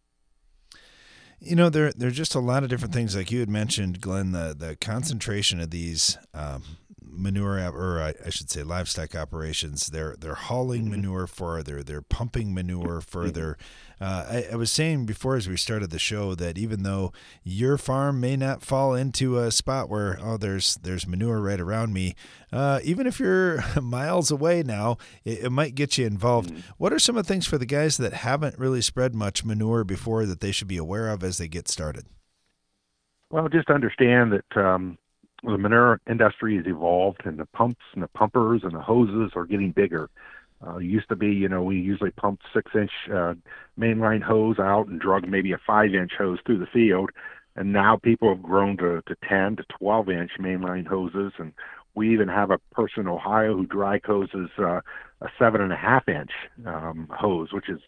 [1.44, 3.16] You know, there there's just a lot of different things.
[3.16, 6.64] Like you had mentioned, Glenn, the the concentration of these um,
[7.04, 9.88] manure or I, I, should say livestock operations.
[9.88, 10.92] They're they're hauling mm-hmm.
[10.92, 11.84] manure further.
[11.84, 13.00] They're pumping manure mm-hmm.
[13.00, 13.58] further.
[14.00, 17.12] Uh, I, I, was saying before as we started the show that even though
[17.44, 21.94] your farm may not fall into a spot where oh there's there's manure right around
[21.94, 22.16] me,
[22.52, 26.52] uh, even if you're miles away now, it, it might get you involved.
[26.52, 26.72] Mm-hmm.
[26.78, 29.84] What are some of the things for the guys that haven't really spread much manure
[29.84, 32.06] before that they should be aware of as they get started?
[33.32, 34.98] Well, just understand that um,
[35.44, 39.46] the manure industry has evolved, and the pumps and the pumpers and the hoses are
[39.46, 40.10] getting bigger.
[40.66, 43.34] Uh, used to be, you know, we usually pumped six inch uh,
[43.80, 47.10] mainline hose out and drug maybe a five inch hose through the field.
[47.56, 51.52] and now people have grown to, to 10 to 12 inch mainline hoses, and
[51.96, 54.82] we even have a person in Ohio who dry hoses uh,
[55.22, 56.32] a seven and a half inch
[56.66, 57.80] um, hose, which is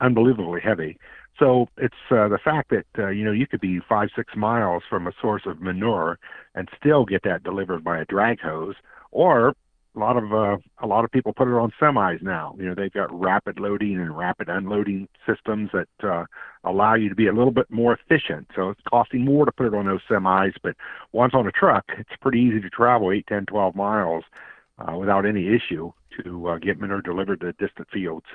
[0.00, 0.98] unbelievably heavy.
[1.38, 4.82] So it's uh, the fact that uh, you know you could be five six miles
[4.88, 6.18] from a source of manure
[6.54, 8.74] and still get that delivered by a drag hose,
[9.10, 9.54] or
[9.94, 12.54] a lot of uh, a lot of people put it on semis now.
[12.58, 16.24] You know, they've got rapid loading and rapid unloading systems that uh,
[16.64, 18.48] allow you to be a little bit more efficient.
[18.54, 20.76] So it's costing more to put it on those semis, but
[21.12, 24.24] once on a truck, it's pretty easy to travel eight, ten, twelve miles
[24.78, 25.92] uh, without any issue
[26.22, 28.26] to uh, get manure delivered to distant fields.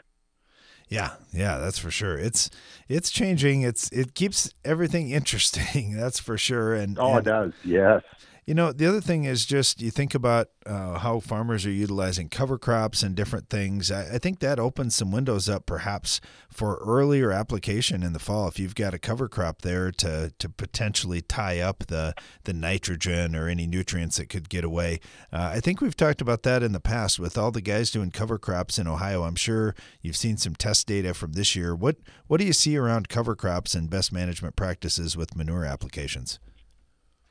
[0.89, 2.17] Yeah, yeah, that's for sure.
[2.17, 2.50] It's
[2.88, 3.62] it's changing.
[3.62, 5.95] It's it keeps everything interesting.
[5.95, 6.73] That's for sure.
[6.73, 7.54] And oh, and, it does.
[7.63, 8.04] Yes.
[8.47, 12.29] You know, the other thing is just you think about uh, how farmers are utilizing
[12.29, 13.91] cover crops and different things.
[13.91, 18.47] I, I, think that opens some windows up perhaps for earlier application in the fall.
[18.47, 22.13] If you've got a cover crop there to to potentially tie up the
[22.45, 25.01] the nitrogen or any nutrients that could get away.
[25.29, 28.12] Uh, I think we've talked about that in the past with all the guys doing
[28.12, 29.23] cover crops in Ohio.
[29.23, 31.75] I'm sure you've seen some test data from this year.
[31.75, 36.39] What what do you see around cover crops and best management practices with manure applications?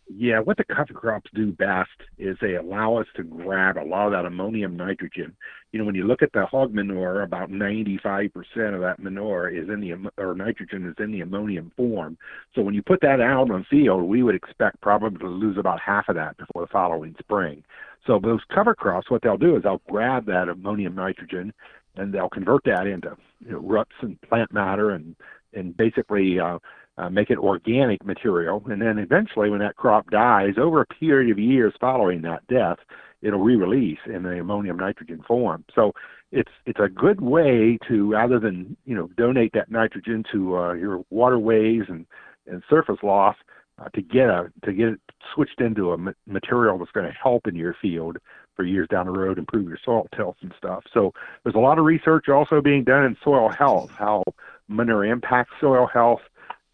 [0.09, 4.07] Yeah, what the cover crops do best is they allow us to grab a lot
[4.07, 5.37] of that ammonium nitrogen.
[5.73, 8.31] You know, when you look at the hog manure, about 95%
[8.75, 12.17] of that manure is in the or nitrogen is in the ammonium form.
[12.55, 15.81] So when you put that out on field, we would expect probably to lose about
[15.81, 17.65] half of that before the following spring.
[18.07, 21.53] So those cover crops, what they'll do is they'll grab that ammonium nitrogen
[21.97, 25.17] and they'll convert that into you know, roots and plant matter and
[25.53, 26.59] and basically uh,
[26.99, 31.31] uh, make it organic material, and then eventually, when that crop dies, over a period
[31.31, 32.79] of years following that death,
[33.23, 35.65] it'll re-release in the ammonium nitrogen form.
[35.75, 35.93] So
[36.33, 40.73] it's it's a good way to rather than you know donate that nitrogen to uh,
[40.73, 42.07] your waterways and
[42.47, 43.37] and surface loss
[43.79, 45.01] uh, to get a to get it
[45.35, 48.17] switched into a material that's going to help in your field
[48.55, 50.83] for years down the road, improve your soil health and stuff.
[50.95, 51.13] So
[51.45, 54.25] there's a lot of research also being done in soil health, how
[54.67, 56.23] manure impacts soil health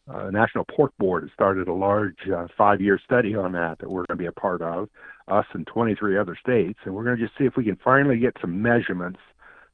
[0.09, 4.05] uh, National Pork Board has started a large uh, five-year study on that that we're
[4.07, 4.89] going to be a part of,
[5.29, 8.19] us and 23 other states, and we're going to just see if we can finally
[8.19, 9.21] get some measurements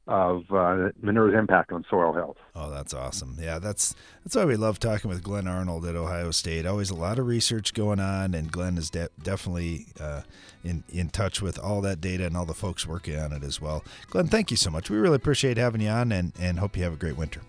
[0.06, 2.38] of uh, manure's impact on soil health.
[2.54, 3.36] Oh, that's awesome!
[3.38, 6.64] Yeah, that's that's why we love talking with Glen Arnold at Ohio State.
[6.64, 10.22] Always a lot of research going on, and Glen is de- definitely uh,
[10.64, 13.60] in in touch with all that data and all the folks working on it as
[13.60, 13.84] well.
[14.08, 14.88] Glen, thank you so much.
[14.88, 17.42] We really appreciate having you on, and and hope you have a great winter.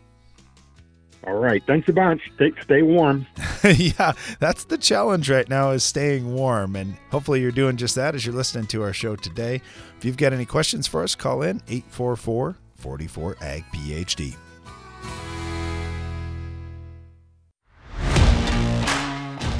[1.26, 1.62] All right.
[1.68, 2.22] Thanks a bunch.
[2.36, 3.28] Stay, stay warm.
[3.64, 6.76] yeah, that's the challenge right now is staying warm.
[6.76, 9.62] And hopefully you're doing just that as you're listening to our show today.
[9.98, 14.36] If you've got any questions for us, call in 844 44 AG PhD.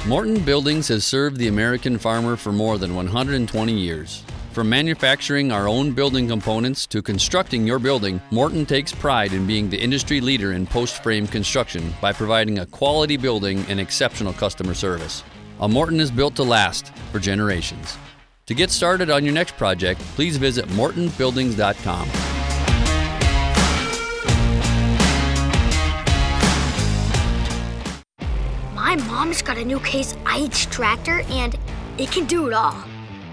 [0.06, 4.24] Morton Buildings has served the American farmer for more than 120 years.
[4.52, 9.70] From manufacturing our own building components to constructing your building, Morton takes pride in being
[9.70, 14.74] the industry leader in post frame construction by providing a quality building and exceptional customer
[14.74, 15.22] service.
[15.60, 17.96] A Morton is built to last for generations.
[18.46, 22.08] To get started on your next project, please visit mortonbuildings.com.
[28.74, 31.56] My mom's got a new Case IH tractor and
[31.98, 32.89] it can do it all.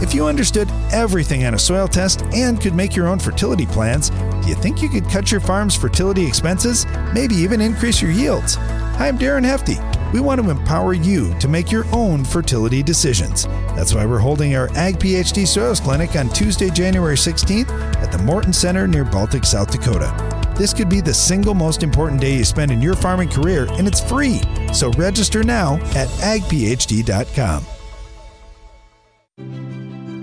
[0.00, 4.08] If you understood everything on a soil test and could make your own fertility plans,
[4.10, 6.86] do you think you could cut your farm's fertility expenses?
[7.12, 8.54] Maybe even increase your yields?
[8.54, 9.76] Hi, I'm Darren Hefty.
[10.12, 13.44] We want to empower you to make your own fertility decisions.
[13.76, 18.18] That's why we're holding our Ag PhD Soils Clinic on Tuesday, January 16th at the
[18.18, 20.10] Morton Center near Baltic, South Dakota.
[20.56, 23.86] This could be the single most important day you spend in your farming career, and
[23.86, 24.40] it's free.
[24.72, 27.64] So register now at agphd.com.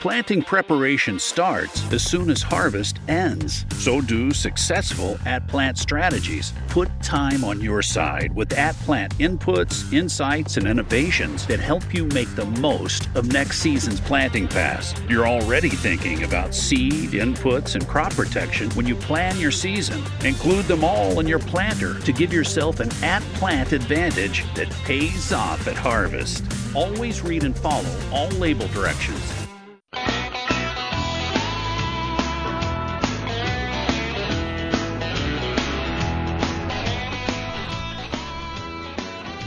[0.00, 3.66] Planting preparation starts as soon as harvest ends.
[3.74, 6.54] So do successful at plant strategies.
[6.68, 12.06] Put time on your side with at plant inputs, insights, and innovations that help you
[12.06, 14.94] make the most of next season's planting pass.
[15.06, 20.02] You're already thinking about seed, inputs, and crop protection when you plan your season.
[20.24, 25.30] Include them all in your planter to give yourself an at plant advantage that pays
[25.30, 26.42] off at harvest.
[26.74, 29.39] Always read and follow all label directions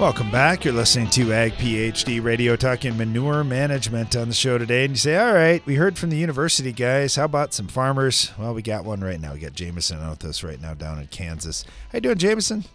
[0.03, 0.65] Welcome back.
[0.65, 4.83] You're listening to Ag PhD Radio talking manure management on the show today.
[4.83, 7.15] And you say, all right, we heard from the university guys.
[7.15, 8.29] How about some farmers?
[8.37, 9.31] Well, we got one right now.
[9.31, 11.63] We got Jameson out with us right now down in Kansas.
[11.89, 12.65] How you doing, Jameson?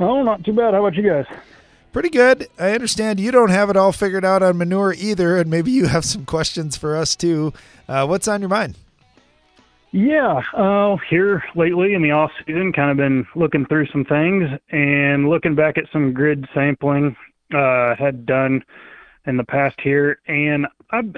[0.00, 0.74] Oh, not too bad.
[0.74, 1.24] How about you guys?
[1.92, 2.48] Pretty good.
[2.58, 5.86] I understand you don't have it all figured out on manure either, and maybe you
[5.86, 7.52] have some questions for us too.
[7.88, 8.76] Uh, what's on your mind?
[9.96, 14.42] Yeah, uh, here lately in the off season, kind of been looking through some things
[14.72, 17.14] and looking back at some grid sampling
[17.56, 18.64] uh, had done
[19.24, 21.14] in the past here, and I'm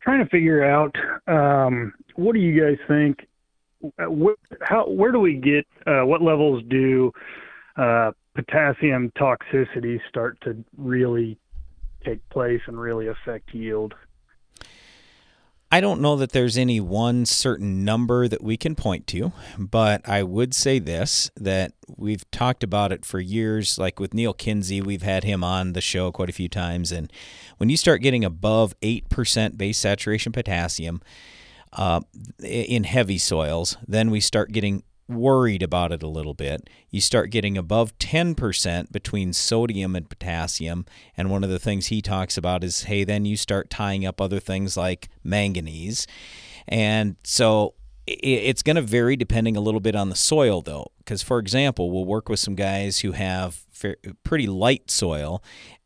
[0.00, 0.94] trying to figure out
[1.26, 3.26] um, what do you guys think?
[3.98, 5.66] Where, how where do we get?
[5.84, 7.10] Uh, what levels do
[7.76, 11.36] uh, potassium toxicity start to really
[12.04, 13.92] take place and really affect yield?
[15.70, 20.08] I don't know that there's any one certain number that we can point to, but
[20.08, 23.78] I would say this that we've talked about it for years.
[23.78, 26.90] Like with Neal Kinsey, we've had him on the show quite a few times.
[26.90, 27.12] And
[27.58, 31.02] when you start getting above 8% base saturation potassium
[31.74, 32.00] uh,
[32.42, 36.68] in heavy soils, then we start getting worried about it a little bit.
[36.90, 40.86] You start getting above 10% between sodium and potassium.
[41.16, 44.20] And one of the things he talks about is hey, then you start tying up
[44.20, 46.06] other things like manganese.
[46.66, 47.74] And so
[48.06, 50.92] it's going to vary depending a little bit on the soil, though.
[50.98, 53.64] Because, for example, we'll work with some guys who have
[54.24, 55.42] pretty light soil,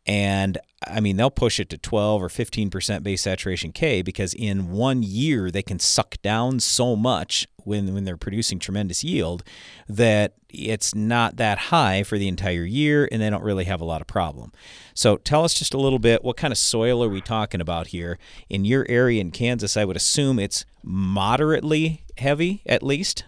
[0.07, 4.73] and I mean, they'll push it to 12 or 15% base saturation K because in
[4.73, 9.43] one year they can suck down so much when, when they're producing tremendous yield
[9.89, 13.85] that it's not that high for the entire year and they don't really have a
[13.85, 14.53] lot of problem.
[14.95, 17.89] So tell us just a little bit what kind of soil are we talking about
[17.89, 18.19] here?
[18.49, 23.25] In your area in Kansas, I would assume it's moderately heavy at least.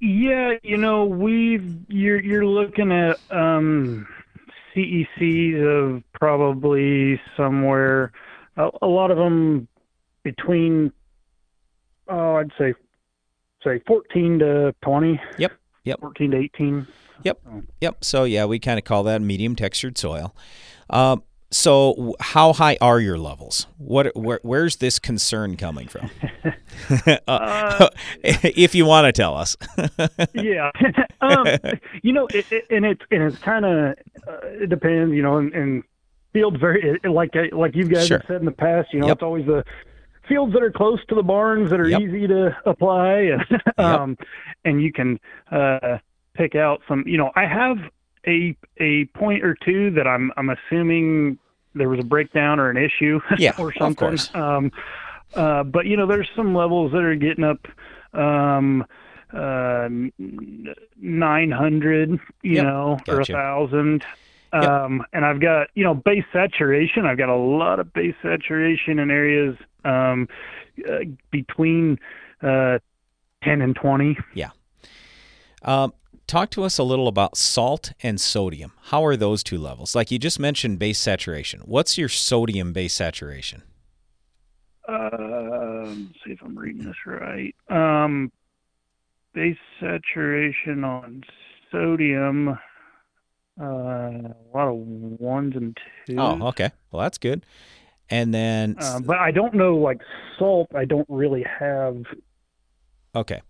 [0.00, 4.06] Yeah, you know, we've you're you're looking at um
[4.78, 8.12] CECs of probably somewhere,
[8.56, 9.68] a, a lot of them
[10.22, 10.92] between,
[12.08, 12.74] oh, I'd say,
[13.64, 15.20] say 14 to 20.
[15.38, 15.52] Yep.
[15.84, 16.00] Yep.
[16.00, 16.86] 14 to 18.
[17.24, 17.40] Yep.
[17.80, 18.04] Yep.
[18.04, 20.34] So yeah, we kind of call that medium textured soil.
[20.90, 23.66] Um, so, how high are your levels?
[23.78, 26.10] What, where, where's this concern coming from?
[27.28, 27.88] uh,
[28.22, 29.56] if you want to tell us.
[30.34, 30.70] yeah,
[31.22, 31.46] um,
[32.02, 33.96] you know, it, it, and it's and it's kind of
[34.28, 35.84] uh, it depends, you know, and, and
[36.34, 38.18] fields very like like you guys sure.
[38.18, 38.88] have said in the past.
[38.92, 39.16] You know, yep.
[39.16, 39.64] it's always the
[40.28, 42.00] fields that are close to the barns that are yep.
[42.00, 43.18] easy to apply,
[43.48, 44.28] and um, yep.
[44.64, 45.18] and you can
[45.50, 45.98] uh,
[46.34, 47.04] pick out some.
[47.06, 47.78] You know, I have
[48.26, 51.38] a a point or two that I'm I'm assuming
[51.74, 53.88] there was a breakdown or an issue yeah, or something.
[53.90, 54.34] Of course.
[54.34, 54.72] Um,
[55.34, 57.66] uh, but you know, there's some levels that are getting up
[58.14, 58.86] um,
[59.32, 62.64] uh, 900, you yep.
[62.64, 63.12] know, gotcha.
[63.12, 64.04] or a thousand.
[64.52, 67.04] Um, and I've got, you know, base saturation.
[67.04, 70.28] I've got a lot of base saturation in areas um,
[70.88, 71.98] uh, between
[72.42, 72.78] uh,
[73.44, 74.16] 10 and 20.
[74.34, 74.50] Yeah.
[75.62, 75.92] Um,
[76.26, 78.72] talk to us a little about salt and sodium.
[78.84, 79.94] How are those two levels?
[79.94, 81.60] Like you just mentioned base saturation.
[81.60, 83.62] What's your sodium base saturation?
[84.88, 87.54] Uh, let's see if I'm reading this right.
[87.68, 88.32] Um,
[89.34, 91.22] base saturation on
[91.70, 92.58] sodium,
[93.60, 96.16] uh, a lot of ones and twos.
[96.18, 96.70] Oh, okay.
[96.90, 97.44] Well, that's good.
[98.10, 100.00] And then, uh, but I don't know like
[100.38, 100.68] salt.
[100.74, 102.04] I don't really have.
[103.14, 103.42] Okay.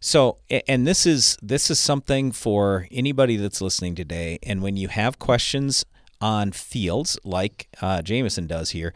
[0.00, 4.38] So, and this is this is something for anybody that's listening today.
[4.42, 5.84] And when you have questions
[6.20, 8.92] on fields, like uh, Jameson does here,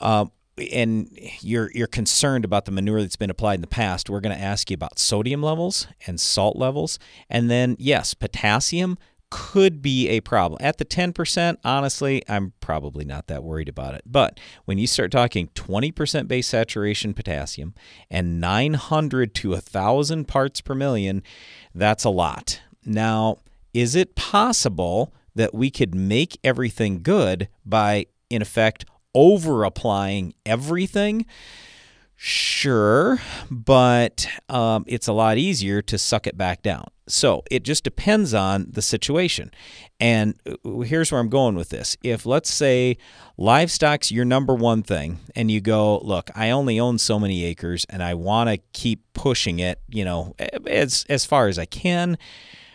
[0.00, 0.26] uh,
[0.72, 1.10] and
[1.42, 4.42] you're you're concerned about the manure that's been applied in the past, we're going to
[4.42, 6.98] ask you about sodium levels and salt levels,
[7.28, 8.96] and then yes, potassium
[9.30, 10.58] could be a problem.
[10.60, 14.02] At the 10%, honestly, I'm probably not that worried about it.
[14.04, 17.74] But when you start talking 20% base saturation potassium
[18.10, 21.22] and 900 to 1,000 parts per million,
[21.74, 22.60] that's a lot.
[22.84, 23.38] Now,
[23.72, 31.24] is it possible that we could make everything good by, in effect, over applying everything?
[32.22, 33.18] Sure,
[33.50, 36.88] but um, it's a lot easier to suck it back down.
[37.08, 39.50] So it just depends on the situation.
[39.98, 41.96] And uh, here's where I'm going with this.
[42.02, 42.98] If, let's say,
[43.38, 47.86] livestock's your number one thing, and you go, look, I only own so many acres
[47.88, 50.34] and I want to keep pushing it, you know,
[50.66, 52.18] as, as far as I can,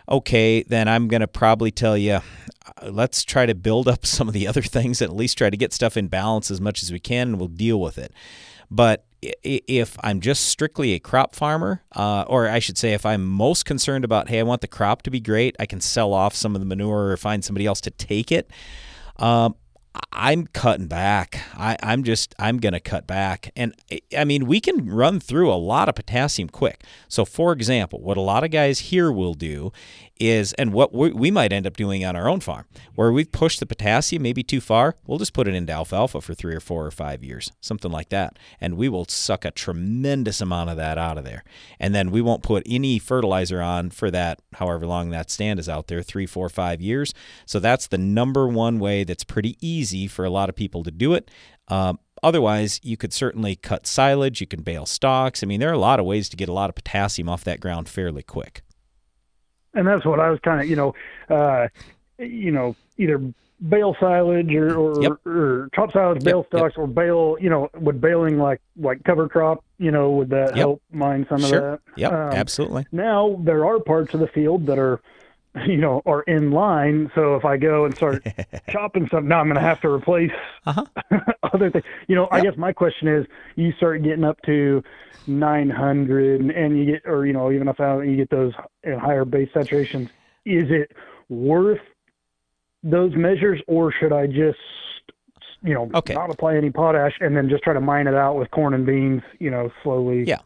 [0.10, 4.28] okay, then I'm going to probably tell you, uh, let's try to build up some
[4.28, 6.82] of the other things and at least try to get stuff in balance as much
[6.82, 8.12] as we can, and we'll deal with it.
[8.72, 9.06] But
[9.43, 13.65] if I'm just strictly a crop farmer, uh, or I should say, if I'm most
[13.65, 16.55] concerned about, hey, I want the crop to be great, I can sell off some
[16.55, 18.49] of the manure or find somebody else to take it.
[19.17, 19.55] Um,
[20.11, 21.39] I'm cutting back.
[21.55, 23.73] I, I'm just I'm gonna cut back, and
[24.17, 26.84] I mean we can run through a lot of potassium quick.
[27.07, 29.71] So, for example, what a lot of guys here will do
[30.20, 33.32] is, and what we, we might end up doing on our own farm, where we've
[33.32, 36.59] pushed the potassium maybe too far, we'll just put it into alfalfa for three or
[36.59, 40.78] four or five years, something like that, and we will suck a tremendous amount of
[40.78, 41.43] that out of there,
[41.80, 45.70] and then we won't put any fertilizer on for that, however long that stand is
[45.70, 47.13] out there, three, four, five years.
[47.45, 50.91] So that's the number one way that's pretty easy for a lot of people to
[50.91, 51.30] do it.
[51.68, 55.43] Um, otherwise, you could certainly cut silage, you can bale stalks.
[55.43, 57.43] I mean, there are a lot of ways to get a lot of potassium off
[57.43, 58.61] that ground fairly quick
[59.76, 60.95] and that's what I was kind of, you know,
[61.30, 61.67] uh,
[62.17, 63.21] you know, either
[63.69, 65.26] bale silage or or, yep.
[65.26, 66.47] or top silage, bale yep.
[66.47, 66.84] stalks, yep.
[66.84, 70.82] or bale, you know, with baling like like cover crop, you know, would that help
[70.91, 71.73] mine some sure.
[71.73, 71.99] of that?
[72.01, 72.88] Yep, um, absolutely.
[72.91, 75.01] Now there are parts of the field that are
[75.68, 77.12] you know, are in line.
[77.16, 78.26] So if I go and start
[78.70, 80.32] chopping something, now I'm going to have to replace
[80.66, 80.86] uh-huh.
[81.53, 81.86] other things.
[82.08, 82.34] You know, yep.
[82.34, 83.26] I guess my question is,
[83.56, 84.84] you start getting up to
[85.28, 88.53] 900, and, and you get, or you know, even if I, you get those
[88.86, 90.10] higher base saturations,
[90.45, 90.91] is it
[91.30, 91.82] worth
[92.84, 94.60] those measures, or should I just
[95.64, 96.14] you know, okay.
[96.14, 98.86] not apply any potash and then just try to mine it out with corn and
[98.86, 100.24] beans, you know, slowly.
[100.24, 100.38] Yeah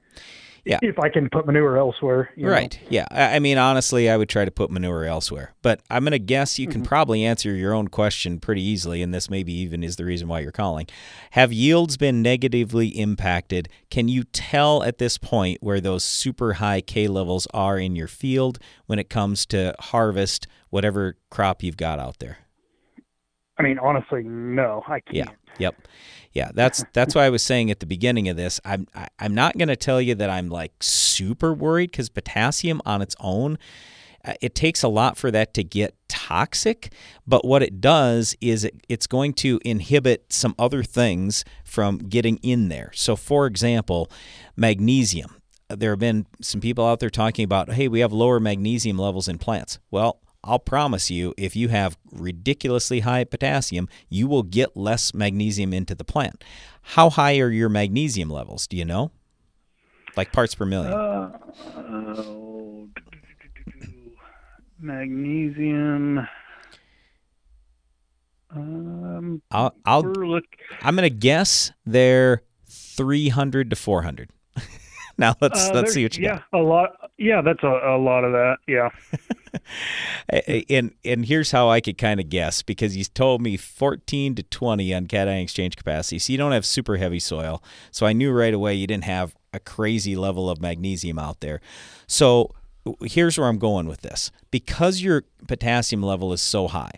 [0.70, 0.80] yeah.
[0.82, 2.30] if I can put manure elsewhere.
[2.38, 2.80] right.
[2.84, 2.88] Know.
[2.90, 3.08] Yeah.
[3.12, 5.54] I mean, honestly, I would try to put manure elsewhere.
[5.62, 6.88] But I'm going to guess you can mm-hmm.
[6.88, 10.42] probably answer your own question pretty easily, and this maybe even is the reason why
[10.42, 10.88] you're calling.
[11.32, 13.68] Have yields been negatively impacted?
[13.90, 18.08] Can you tell at this point where those super high K levels are in your
[18.08, 22.38] field when it comes to harvest whatever crop you've got out there?
[23.60, 25.16] I mean, honestly, no, I can't.
[25.16, 25.26] Yeah.
[25.60, 25.88] Yep.
[26.34, 28.60] Yeah, that's that's why I was saying at the beginning of this.
[28.66, 31.92] I'm I, am i am not going to tell you that I'm like super worried
[31.92, 33.60] because potassium on its own,
[34.24, 36.94] uh, it takes a lot for that to get toxic.
[37.28, 42.38] But what it does is it, it's going to inhibit some other things from getting
[42.38, 42.92] in there.
[42.94, 44.10] So, for example,
[44.56, 45.36] magnesium.
[45.70, 49.28] There have been some people out there talking about, hey, we have lower magnesium levels
[49.28, 49.78] in plants.
[49.92, 55.74] Well, I'll promise you, if you have ridiculously high potassium, you will get less magnesium
[55.74, 56.44] into the plant.
[56.82, 58.66] How high are your magnesium levels?
[58.66, 59.12] Do you know?
[60.16, 60.94] Like parts per million.
[60.94, 61.38] Uh,
[61.76, 62.24] uh,
[64.80, 66.28] magnesium.
[68.52, 70.04] Um, I'll, I'll
[70.82, 74.32] I'm going to guess they're 300 to 400.
[75.30, 76.46] now let's uh, let's see what you yeah, got.
[76.54, 76.90] Yeah, a lot.
[77.18, 78.58] Yeah, that's a, a lot of that.
[78.68, 78.90] Yeah.
[80.70, 84.44] and and here's how I could kind of guess because he's told me 14 to
[84.44, 86.20] 20 on cation exchange capacity.
[86.20, 87.62] So you don't have super heavy soil.
[87.92, 91.60] So I knew right away you didn't have a crazy level of magnesium out there.
[92.08, 92.56] So
[93.02, 94.32] here's where I'm going with this.
[94.52, 96.94] Because your potassium level is so high,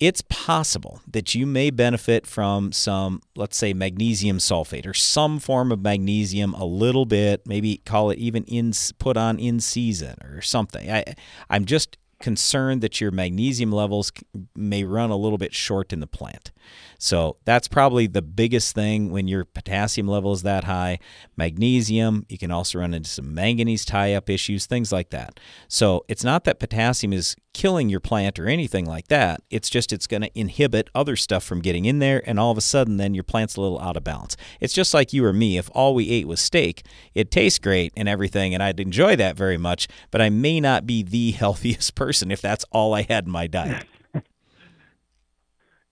[0.00, 5.72] it's possible that you may benefit from some, let's say, magnesium sulfate or some form
[5.72, 10.40] of magnesium a little bit, maybe call it even in put on in season or
[10.40, 10.90] something.
[10.90, 11.04] I,
[11.50, 14.12] I'm just concerned that your magnesium levels
[14.54, 16.52] may run a little bit short in the plant.
[16.98, 20.98] So that's probably the biggest thing when your potassium level is that high.
[21.36, 25.38] Magnesium, you can also run into some manganese tie up issues, things like that.
[25.68, 29.40] So it's not that potassium is killing your plant or anything like that.
[29.48, 32.58] It's just it's going to inhibit other stuff from getting in there, and all of
[32.58, 34.36] a sudden, then your plant's a little out of balance.
[34.60, 35.56] It's just like you or me.
[35.56, 36.84] If all we ate was steak,
[37.14, 40.86] it tastes great and everything, and I'd enjoy that very much, but I may not
[40.86, 43.86] be the healthiest person if that's all I had in my diet.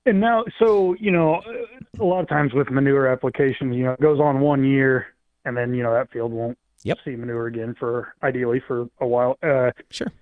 [0.06, 1.42] And now, so you know,
[1.98, 5.06] a lot of times with manure application, you know, it goes on one year,
[5.44, 6.98] and then you know that field won't yep.
[7.04, 9.36] see manure again for ideally for a while.
[9.42, 10.12] Uh, sure.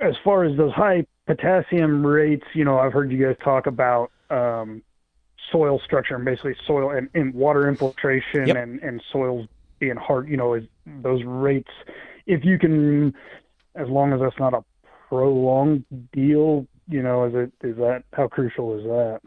[0.00, 4.12] As far as those high potassium rates, you know, I've heard you guys talk about
[4.30, 4.82] um,
[5.50, 8.56] soil structure and basically soil and, and water infiltration Yep.
[8.56, 9.48] and and soils
[9.80, 10.28] being hard.
[10.28, 11.70] You know, is those rates.
[12.26, 13.12] If you can,
[13.74, 14.64] as long as that's not a
[15.08, 19.20] prolonged deal, you know, is it is that how crucial is that?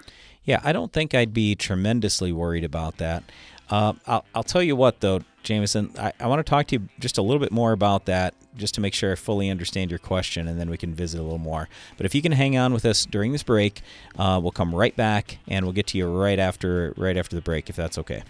[0.44, 3.24] Yeah, I don't think I'd be tremendously worried about that.
[3.70, 6.90] Uh, I'll, I'll tell you what, though, Jameson, I, I want to talk to you
[7.00, 10.00] just a little bit more about that, just to make sure I fully understand your
[10.00, 11.68] question, and then we can visit a little more.
[11.98, 13.82] But if you can hang on with us during this break,
[14.18, 17.42] uh, we'll come right back, and we'll get to you right after right after the
[17.42, 18.24] break, if that's okay.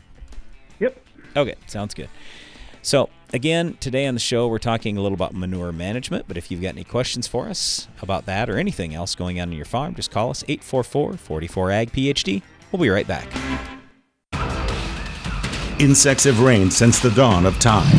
[0.79, 0.99] Yep.
[1.35, 2.09] Okay, sounds good.
[2.87, 6.23] So, again, today on the show, we're talking a little about manure management.
[6.25, 9.49] But if you've got any questions for us about that or anything else going on
[9.49, 12.41] in your farm, just call us 844 44 AG PhD.
[12.71, 13.27] We'll be right back.
[15.81, 17.91] Insects have reigned since the dawn of time,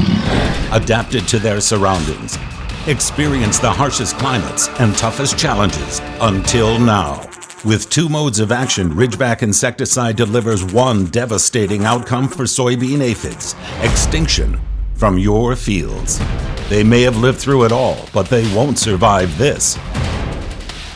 [0.72, 2.38] adapted to their surroundings,
[2.86, 7.28] experienced the harshest climates and toughest challenges until now.
[7.62, 14.58] With two modes of action, Ridgeback insecticide delivers one devastating outcome for soybean aphids extinction
[14.98, 16.20] from your fields.
[16.68, 19.78] They may have lived through it all, but they won't survive this.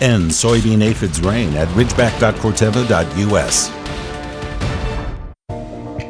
[0.02, 3.70] End soybean aphids reign at ridgeback.corteva.us.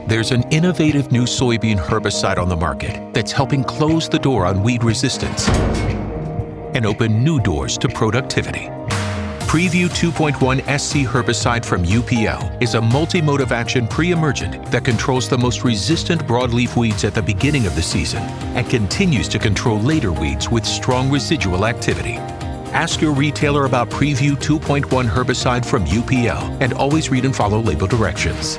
[0.09, 4.63] There's an innovative new soybean herbicide on the market that's helping close the door on
[4.63, 5.49] weed resistance
[6.75, 8.69] and open new doors to productivity.
[9.53, 15.37] Preview 2.1 SC herbicide from UPL is a multi-mode of action pre-emergent that controls the
[15.37, 18.23] most resistant broadleaf weeds at the beginning of the season
[18.57, 22.15] and continues to control later weeds with strong residual activity.
[22.73, 27.87] Ask your retailer about Preview 2.1 herbicide from UPL and always read and follow label
[27.87, 28.59] directions.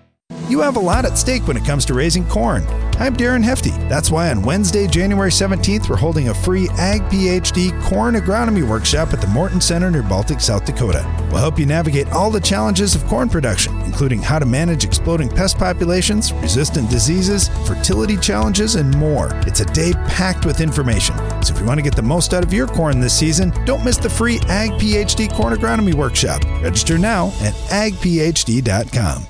[0.51, 2.67] You have a lot at stake when it comes to raising corn.
[2.99, 3.69] I'm Darren Hefty.
[3.87, 9.13] That's why on Wednesday, January 17th, we're holding a free Ag PhD corn agronomy workshop
[9.13, 11.09] at the Morton Center near Baltic, South Dakota.
[11.31, 15.29] We'll help you navigate all the challenges of corn production, including how to manage exploding
[15.29, 19.29] pest populations, resistant diseases, fertility challenges, and more.
[19.47, 21.15] It's a day packed with information.
[21.45, 23.85] So if you want to get the most out of your corn this season, don't
[23.85, 26.43] miss the free Ag PhD corn agronomy workshop.
[26.61, 29.27] Register now at agphd.com.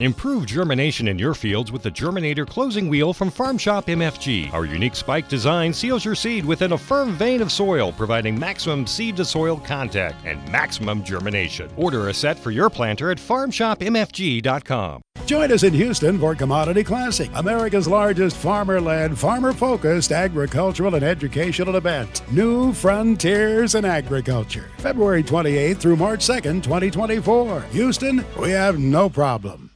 [0.00, 4.52] Improve germination in your fields with the Germinator closing wheel from Farm Shop MFG.
[4.52, 8.86] Our unique spike design seals your seed within a firm vein of soil, providing maximum
[8.86, 11.68] seed to soil contact and maximum germination.
[11.76, 15.02] Order a set for your planter at farmshopmfg.com.
[15.26, 21.04] Join us in Houston for Commodity Classic, America's largest farmer led, farmer focused agricultural and
[21.04, 22.22] educational event.
[22.30, 24.70] New Frontiers in Agriculture.
[24.78, 27.62] February 28th through March 2nd, 2024.
[27.62, 29.67] Houston, we have no problem.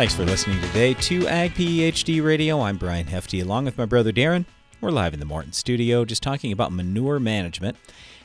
[0.00, 2.62] Thanks for listening today to Ag PhD Radio.
[2.62, 4.46] I'm Brian Hefty along with my brother Darren.
[4.80, 7.76] We're live in the Morton studio just talking about manure management.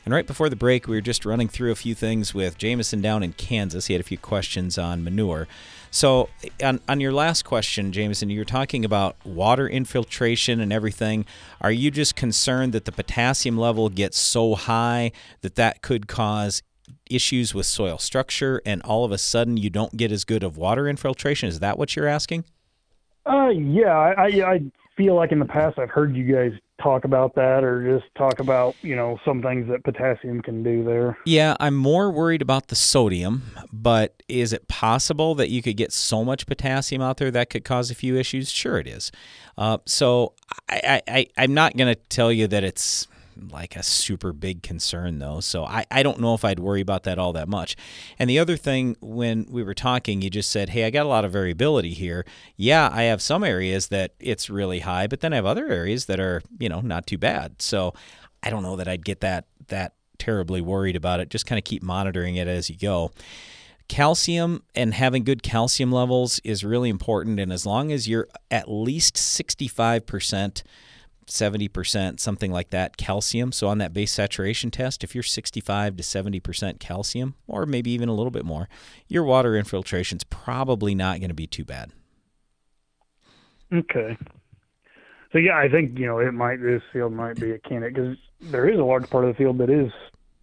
[0.05, 3.01] And right before the break, we were just running through a few things with Jameson
[3.01, 3.87] down in Kansas.
[3.87, 5.49] He had a few questions on manure.
[5.91, 6.29] So,
[6.63, 11.25] on, on your last question, Jameson, you were talking about water infiltration and everything.
[11.59, 15.11] Are you just concerned that the potassium level gets so high
[15.41, 16.63] that that could cause
[17.09, 20.57] issues with soil structure and all of a sudden you don't get as good of
[20.57, 21.49] water infiltration?
[21.49, 22.45] Is that what you're asking?
[23.25, 24.61] Uh, yeah, I, I, I
[24.95, 26.51] feel like in the past I've heard you guys
[26.81, 30.83] talk about that or just talk about, you know, some things that potassium can do
[30.83, 31.17] there.
[31.25, 35.93] Yeah, I'm more worried about the sodium, but is it possible that you could get
[35.93, 38.49] so much potassium out there that could cause a few issues?
[38.49, 39.11] Sure, it is.
[39.57, 40.33] Uh, so
[40.69, 43.07] I, I, I'm not going to tell you that it's
[43.51, 45.39] like a super big concern though.
[45.39, 47.75] So I, I don't know if I'd worry about that all that much.
[48.17, 51.09] And the other thing when we were talking, you just said, Hey, I got a
[51.09, 52.25] lot of variability here.
[52.55, 56.05] Yeah, I have some areas that it's really high, but then I have other areas
[56.05, 57.61] that are, you know, not too bad.
[57.61, 57.93] So
[58.43, 61.29] I don't know that I'd get that that terribly worried about it.
[61.29, 63.11] Just kind of keep monitoring it as you go.
[63.87, 67.39] Calcium and having good calcium levels is really important.
[67.39, 70.63] And as long as you're at least 65%
[71.27, 73.51] 70%, something like that, calcium.
[73.51, 78.09] So on that base saturation test, if you're 65 to 70% calcium, or maybe even
[78.09, 78.69] a little bit more,
[79.07, 81.91] your water infiltration's probably not going to be too bad.
[83.73, 84.17] Okay.
[85.31, 88.17] So yeah, I think you know it might this field might be a candidate because
[88.51, 89.91] there is a large part of the field that is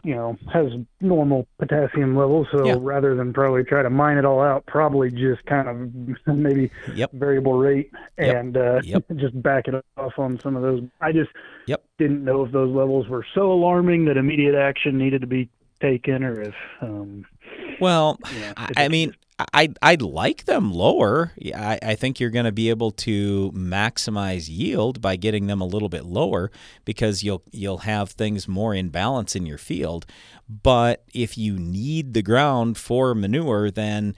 [0.04, 0.66] you know has
[1.00, 2.46] normal potassium levels.
[2.52, 2.74] So Yeah.
[2.78, 7.10] rather than probably try to mine it all out, probably just kind of maybe Yep.
[7.12, 8.36] variable rate Yep.
[8.36, 9.04] and uh, Yep.
[9.16, 10.82] just back it off on some of those.
[11.00, 11.30] I just
[11.98, 15.48] didn't know if those levels were so alarming that immediate action needed to be
[15.80, 17.24] taken, or if um,
[17.80, 19.14] Well, Yeah, I, it's I mean,
[19.52, 21.32] I'd, I'd like them lower.
[21.54, 25.66] I, I think you're going to be able to maximize yield by getting them a
[25.66, 26.50] little bit lower
[26.84, 30.06] because you'll you'll have things more in balance in your field.
[30.48, 34.14] But if you need the ground for manure, then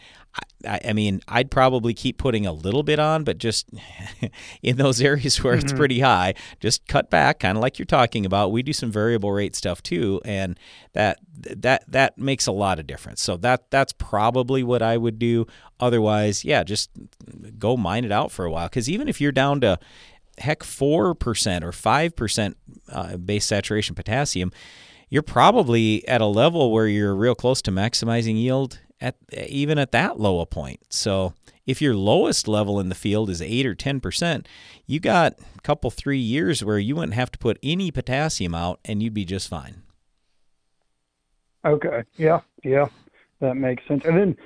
[0.67, 3.69] I, I mean, I'd probably keep putting a little bit on, but just
[4.63, 5.77] in those areas where it's Mhm.
[5.77, 8.51] pretty high, just cut back, kind of like you're talking about.
[8.51, 10.59] We do some variable rate stuff too, and
[10.95, 13.21] that that that makes a lot of difference.
[13.23, 15.47] So that that's probably what I would do.
[15.81, 16.91] Otherwise, yeah, just
[17.59, 18.67] go mine it out for a while.
[18.69, 19.79] Because even if you're down to
[20.39, 22.57] heck four percent or five percent
[22.91, 24.51] uh, base saturation potassium,
[25.11, 29.93] you're probably at a level where you're real close to maximizing yield at even at
[29.93, 30.81] that low a point.
[30.89, 31.35] So
[31.67, 34.49] if your lowest level in the field is eight or ten percent,
[34.87, 38.81] you got a couple three years where you wouldn't have to put any potassium out
[38.85, 39.83] and you'd be just fine.
[41.65, 42.03] Okay.
[42.17, 42.41] Yeah.
[42.63, 42.89] Yeah.
[43.41, 44.05] That makes sense.
[44.05, 44.37] And then,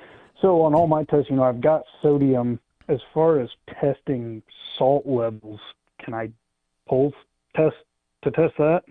[0.41, 2.59] so on all my tests, you know, I've got sodium.
[2.87, 3.49] As far as
[3.79, 4.41] testing
[4.77, 5.59] salt levels,
[6.03, 6.31] can I
[6.87, 7.13] pull
[7.55, 7.75] test
[8.23, 8.83] to test that?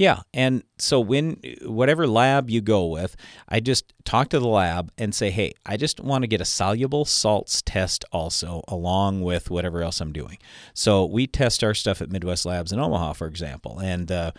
[0.00, 3.16] Yeah, and so when whatever lab you go with,
[3.50, 6.46] I just talk to the lab and say, "Hey, I just want to get a
[6.46, 10.38] soluble salts test also along with whatever else I'm doing."
[10.72, 14.30] So we test our stuff at Midwest Labs in Omaha, for example, and uh,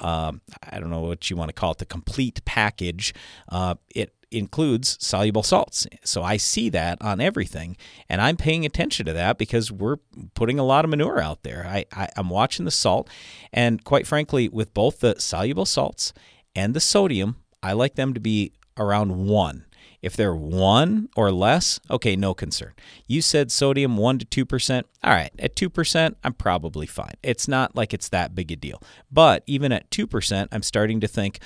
[0.00, 3.12] um, I don't know what you want to call it, the complete package.
[3.50, 5.86] Uh, it includes soluble salts.
[6.04, 7.76] So I see that on everything,
[8.08, 9.96] and I'm paying attention to that because we're
[10.34, 11.66] putting a lot of manure out there.
[11.66, 13.08] I, I I'm watching the salt,
[13.52, 16.12] and quite frankly, with both the soluble salts
[16.54, 19.66] and the sodium, I like them to be around one.
[20.02, 22.72] If they're one or less, okay, no concern.
[23.06, 24.86] You said sodium one to two percent.
[25.04, 27.14] All right, at two percent, I'm probably fine.
[27.22, 28.82] It's not like it's that big a deal.
[29.12, 31.40] But even at two percent, I'm starting to think,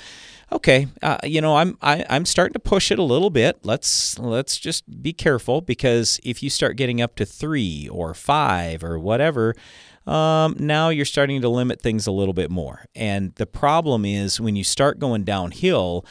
[0.51, 3.59] okay, uh, you know, I'm I, I'm starting to push it a little bit.
[3.63, 8.83] Let's let's just be careful because if you start getting up to three or five
[8.83, 9.55] or whatever,
[10.07, 12.85] um, now you're starting to limit things a little bit more.
[12.95, 16.05] And the problem is when you start going downhill,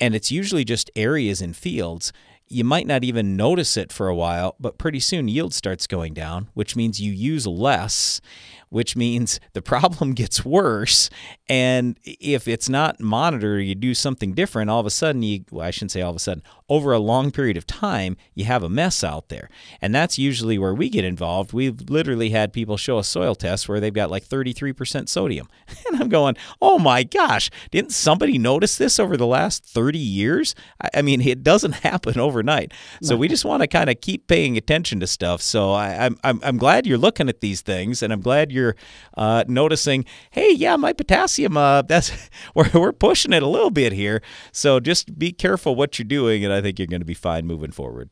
[0.00, 2.12] and it's usually just areas and fields.
[2.48, 6.12] You might not even notice it for a while, but pretty soon yield starts going
[6.12, 8.20] down, which means you use less,
[8.68, 11.08] which means the problem gets worse.
[11.52, 15.66] And if it's not monitored, you do something different, all of a sudden, you, well,
[15.66, 18.62] I shouldn't say all of a sudden, over a long period of time, you have
[18.62, 19.50] a mess out there.
[19.82, 21.52] And that's usually where we get involved.
[21.52, 25.48] We've literally had people show us soil tests where they've got like 33% sodium.
[25.92, 30.54] And I'm going, oh my gosh, didn't somebody notice this over the last 30 years?
[30.80, 32.72] I, I mean, it doesn't happen overnight.
[33.02, 35.42] So we just want to kind of keep paying attention to stuff.
[35.42, 38.76] So I, I'm, I'm, I'm glad you're looking at these things and I'm glad you're
[39.18, 42.12] uh, noticing, hey, yeah, my potassium, uh, that's
[42.54, 44.22] we're, we're pushing it a little bit here.
[44.52, 46.44] So just be careful what you're doing.
[46.44, 48.10] And I think you're going to be fine moving forward.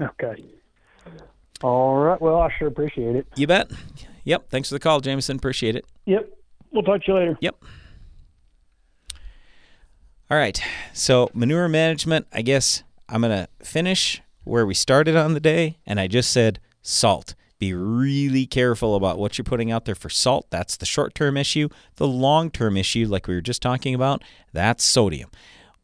[0.00, 0.44] Okay.
[1.62, 2.20] All right.
[2.20, 3.26] Well, I sure appreciate it.
[3.36, 3.70] You bet.
[4.24, 4.50] Yep.
[4.50, 5.36] Thanks for the call, Jameson.
[5.36, 5.84] Appreciate it.
[6.06, 6.30] Yep.
[6.70, 7.38] We'll talk to you later.
[7.40, 7.56] Yep.
[10.30, 10.60] All right.
[10.92, 15.78] So, manure management, I guess I'm going to finish where we started on the day.
[15.86, 17.34] And I just said salt.
[17.58, 20.46] Be really careful about what you're putting out there for salt.
[20.50, 21.68] That's the short term issue.
[21.96, 25.30] The long term issue, like we were just talking about, that's sodium.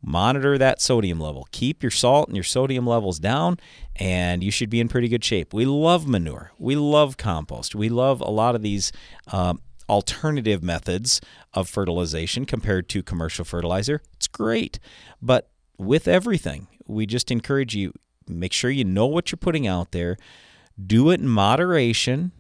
[0.03, 1.49] monitor that sodium level.
[1.51, 3.59] Keep your salt and your sodium levels down,
[3.97, 5.53] and you should be in pretty good shape.
[5.55, 6.53] We love manure.
[6.59, 7.75] We love compost.
[7.75, 8.93] We love a lot of these.
[9.33, 11.21] Um, alternative methods
[11.53, 14.01] of fertilization compared to commercial fertilizer.
[14.15, 14.79] It's great.
[15.21, 17.93] But with everything, we just encourage you
[18.27, 20.17] make sure you know what you're putting out there.
[20.83, 22.33] Do it in moderation.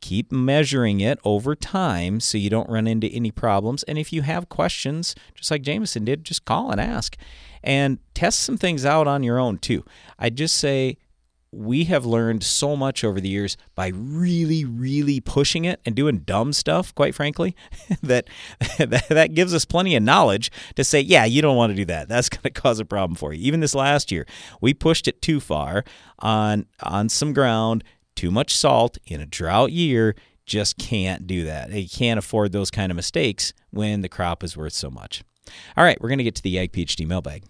[0.00, 3.84] Keep measuring it over time so you don't run into any problems.
[3.84, 7.16] And if you have questions, just like Jameson did, just call and ask.
[7.62, 9.84] And test some things out on your own too.
[10.18, 10.98] I just say
[11.52, 16.20] we have learned so much over the years by really, really pushing it and doing
[16.20, 17.54] dumb stuff, quite frankly,
[18.02, 18.26] that,
[18.78, 22.08] that gives us plenty of knowledge to say, yeah, you don't want to do that.
[22.08, 23.44] That's going to cause a problem for you.
[23.44, 24.26] Even this last year,
[24.60, 25.84] we pushed it too far
[26.18, 27.84] on on some ground,
[28.14, 30.16] too much salt in a drought year.
[30.46, 31.70] Just can't do that.
[31.70, 35.22] You can't afford those kind of mistakes when the crop is worth so much.
[35.76, 37.44] All right, we're going to get to the Ag PhD mailbag.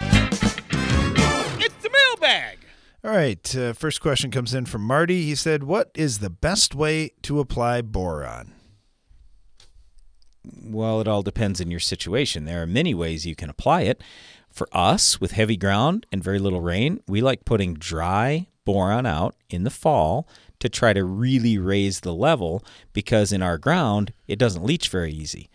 [0.00, 2.59] It's the mailbag.
[3.02, 3.56] All right.
[3.56, 5.22] Uh, first question comes in from Marty.
[5.22, 8.52] He said, What is the best way to apply boron?
[10.62, 12.44] Well, it all depends on your situation.
[12.44, 14.02] There are many ways you can apply it.
[14.50, 19.34] For us, with heavy ground and very little rain, we like putting dry boron out
[19.48, 20.28] in the fall
[20.58, 25.12] to try to really raise the level because in our ground, it doesn't leach very
[25.12, 25.48] easy.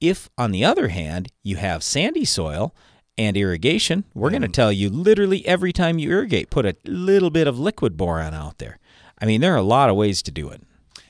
[0.00, 2.74] If, on the other hand, you have sandy soil,
[3.18, 7.30] and irrigation, we're going to tell you literally every time you irrigate, put a little
[7.30, 8.78] bit of liquid boron out there.
[9.20, 10.62] I mean, there are a lot of ways to do it.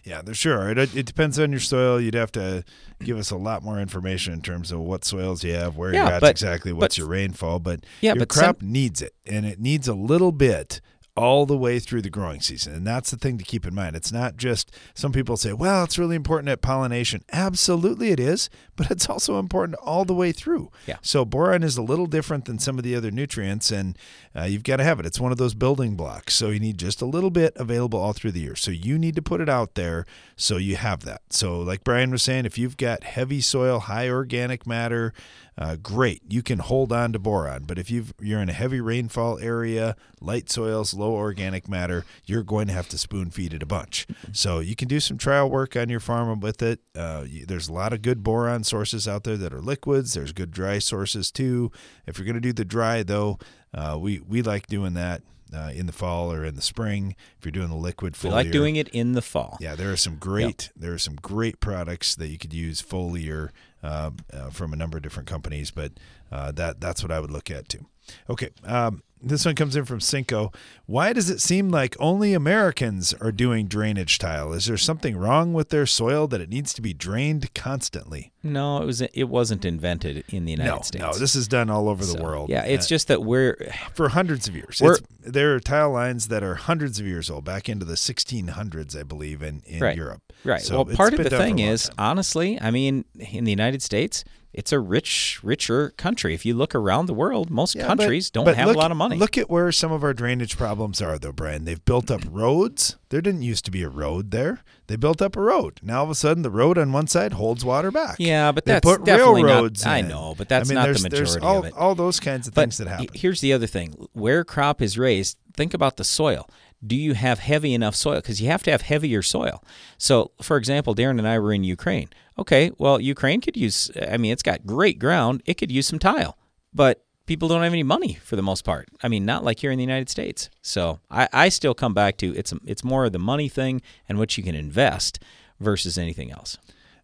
[0.04, 0.70] Yeah, there sure.
[0.70, 2.00] It, it depends on your soil.
[2.00, 2.64] You'd have to
[3.04, 6.04] give us a lot more information in terms of what soils you have, where Yeah,
[6.06, 7.58] you're at but- exactly, what's but- your rainfall.
[7.58, 10.80] But Yeah, your but crop some- needs it, and it needs a little bit
[11.14, 12.72] all the way through the growing season.
[12.74, 13.96] And that's the thing to keep in mind.
[13.96, 17.22] It's not just some people say, well, it's really important at pollination.
[17.32, 18.48] Absolutely it is,
[18.78, 20.70] but it's also important all the way through.
[20.86, 20.96] Yeah.
[21.02, 23.98] So boron is a little different than some of the other nutrients, and
[24.34, 25.04] uh, you've got to have it.
[25.06, 26.34] It's one of those building blocks.
[26.34, 28.56] So you need just a little bit available all through the year.
[28.56, 30.06] So you need to put it out there
[30.36, 31.20] so you have that.
[31.30, 35.12] So, like Brian was saying, if you've got heavy soil, high organic matter,
[35.56, 37.64] uh, great, you can hold on to boron.
[37.64, 42.44] But if you've, you're in a heavy rainfall area, light soils, low organic matter, you're
[42.44, 44.06] going to have to spoon feed it a bunch.
[44.32, 46.78] So you can do some trial work on your farm with it.
[46.94, 50.14] Uh, you- there's a lot of good boron sources out there that are liquids.
[50.14, 51.72] There's good dry sources too.
[52.06, 53.38] If you're going to do the dry though,
[53.74, 55.22] uh, we we like doing that.
[55.50, 58.50] Uh, in the fall or in the spring, if you're doing the liquid We like
[58.50, 59.56] doing it in the fall.
[59.62, 63.48] yeah, there are some great there are some great products that you could use foliar
[63.82, 65.92] uh, uh, from a number of different companies, but
[66.30, 67.86] uh, that that's what I would look at too.
[68.28, 70.52] Okay, um, this one comes in from Cinco.
[70.84, 74.52] Why does it seem like only Americans are doing drainage tile?
[74.52, 78.32] Is there something wrong with their soil that it needs to be drained constantly?
[78.42, 81.02] No, it was it wasn't invented in the United no, States.
[81.02, 82.48] no, this is done all over the world.
[82.50, 83.56] Yeah, it's Uh, just that we're
[83.94, 84.80] for hundreds of years.
[84.80, 88.94] It's- there are tile lines that are hundreds of years old, back into the 1600s,
[88.98, 89.96] I believe, in, in right.
[89.96, 90.22] Europe.
[90.44, 90.62] Right.
[90.62, 93.50] So well, part of the done for a thing is, honestly, I mean, in the
[93.50, 96.32] United States, it's a rich, richer country.
[96.32, 98.78] If you look around the world, most Yeah, but- countries don't but have look- a
[98.78, 99.16] lot of money.
[99.18, 101.64] Look at where some of our drainage problems are, though, Brian.
[101.64, 102.96] They've built up roads.
[103.10, 104.60] There didn't used to be a road there.
[104.86, 105.80] They built up a road.
[105.82, 108.16] Now all of a sudden, the road on one side holds water back.
[108.18, 109.86] Yeah, but they that's put definitely not- railroads.
[109.86, 111.74] I know, but that's I mean, not the majority all, of it.
[111.74, 113.08] All those kinds of But things that happen.
[113.14, 116.48] Here's the other thing: where crop is raised, think about the soil.
[116.86, 118.16] Do you have heavy enough soil?
[118.16, 119.64] Because you have to have heavier soil.
[119.96, 122.08] So, for example, Darren and I were in Ukraine.
[122.38, 123.90] Okay, well, Ukraine could use.
[124.00, 125.42] I mean, it's got great ground.
[125.44, 126.38] It could use some tile,
[126.72, 128.88] but people don't have any money for the most part.
[129.02, 130.50] I mean, not like here in the United States.
[130.62, 134.18] So, I, I still come back to it's it's more of the money thing and
[134.18, 135.20] what you can invest
[135.60, 136.58] versus anything else.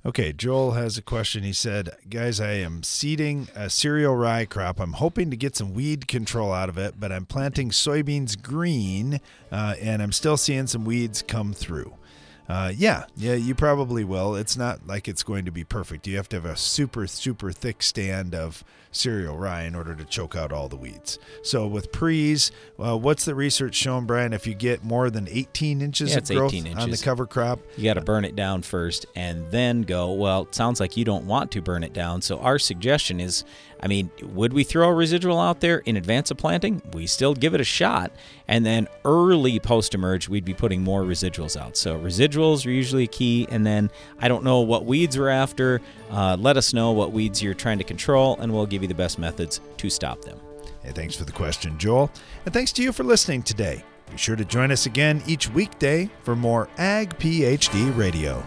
[0.07, 1.45] Okay, Joel has a question.
[1.45, 4.79] He said, Guys, I am seeding a cereal rye crop.
[4.79, 9.21] I'm hoping to get some weed control out of it, but I'm planting soybeans green
[9.51, 11.95] uh, and I'm still seeing some weeds come through.
[12.47, 14.37] Uh, yeah, yeah, you probably will.
[14.37, 16.07] It's not like it's going to be perfect.
[16.07, 18.63] You have to have a super, super thick stand of
[18.95, 21.19] cereal rye in order to choke out all the weeds.
[21.43, 24.33] So with pre's, uh, what's the research shown, Brian?
[24.33, 27.61] If you get more than 18 inches Yeah, of growth 18 on the cover crop,
[27.77, 31.05] You got to burn it down first and then go, well, it sounds like you
[31.05, 32.23] don't want to burn it down.
[32.23, 33.45] So, our suggestion is
[33.85, 36.81] I mean, would we throw a residual out there in advance of planting?
[36.95, 38.13] We still give it a shot.
[38.49, 41.77] And then early post emerge, we'd be putting more residuals out.
[41.77, 43.47] So, residuals are usually key.
[43.51, 45.83] And then I don't know what weeds we're after.
[46.11, 49.19] Uh, let us know what weeds you're trying to control, and we'll give the best
[49.19, 50.39] methods to stop them.
[50.83, 52.11] Hey, thanks for the question, Joel.
[52.45, 53.85] And thanks to you for listening today.
[54.11, 58.45] Be sure to join us again each weekday for more Ag PhD Radio.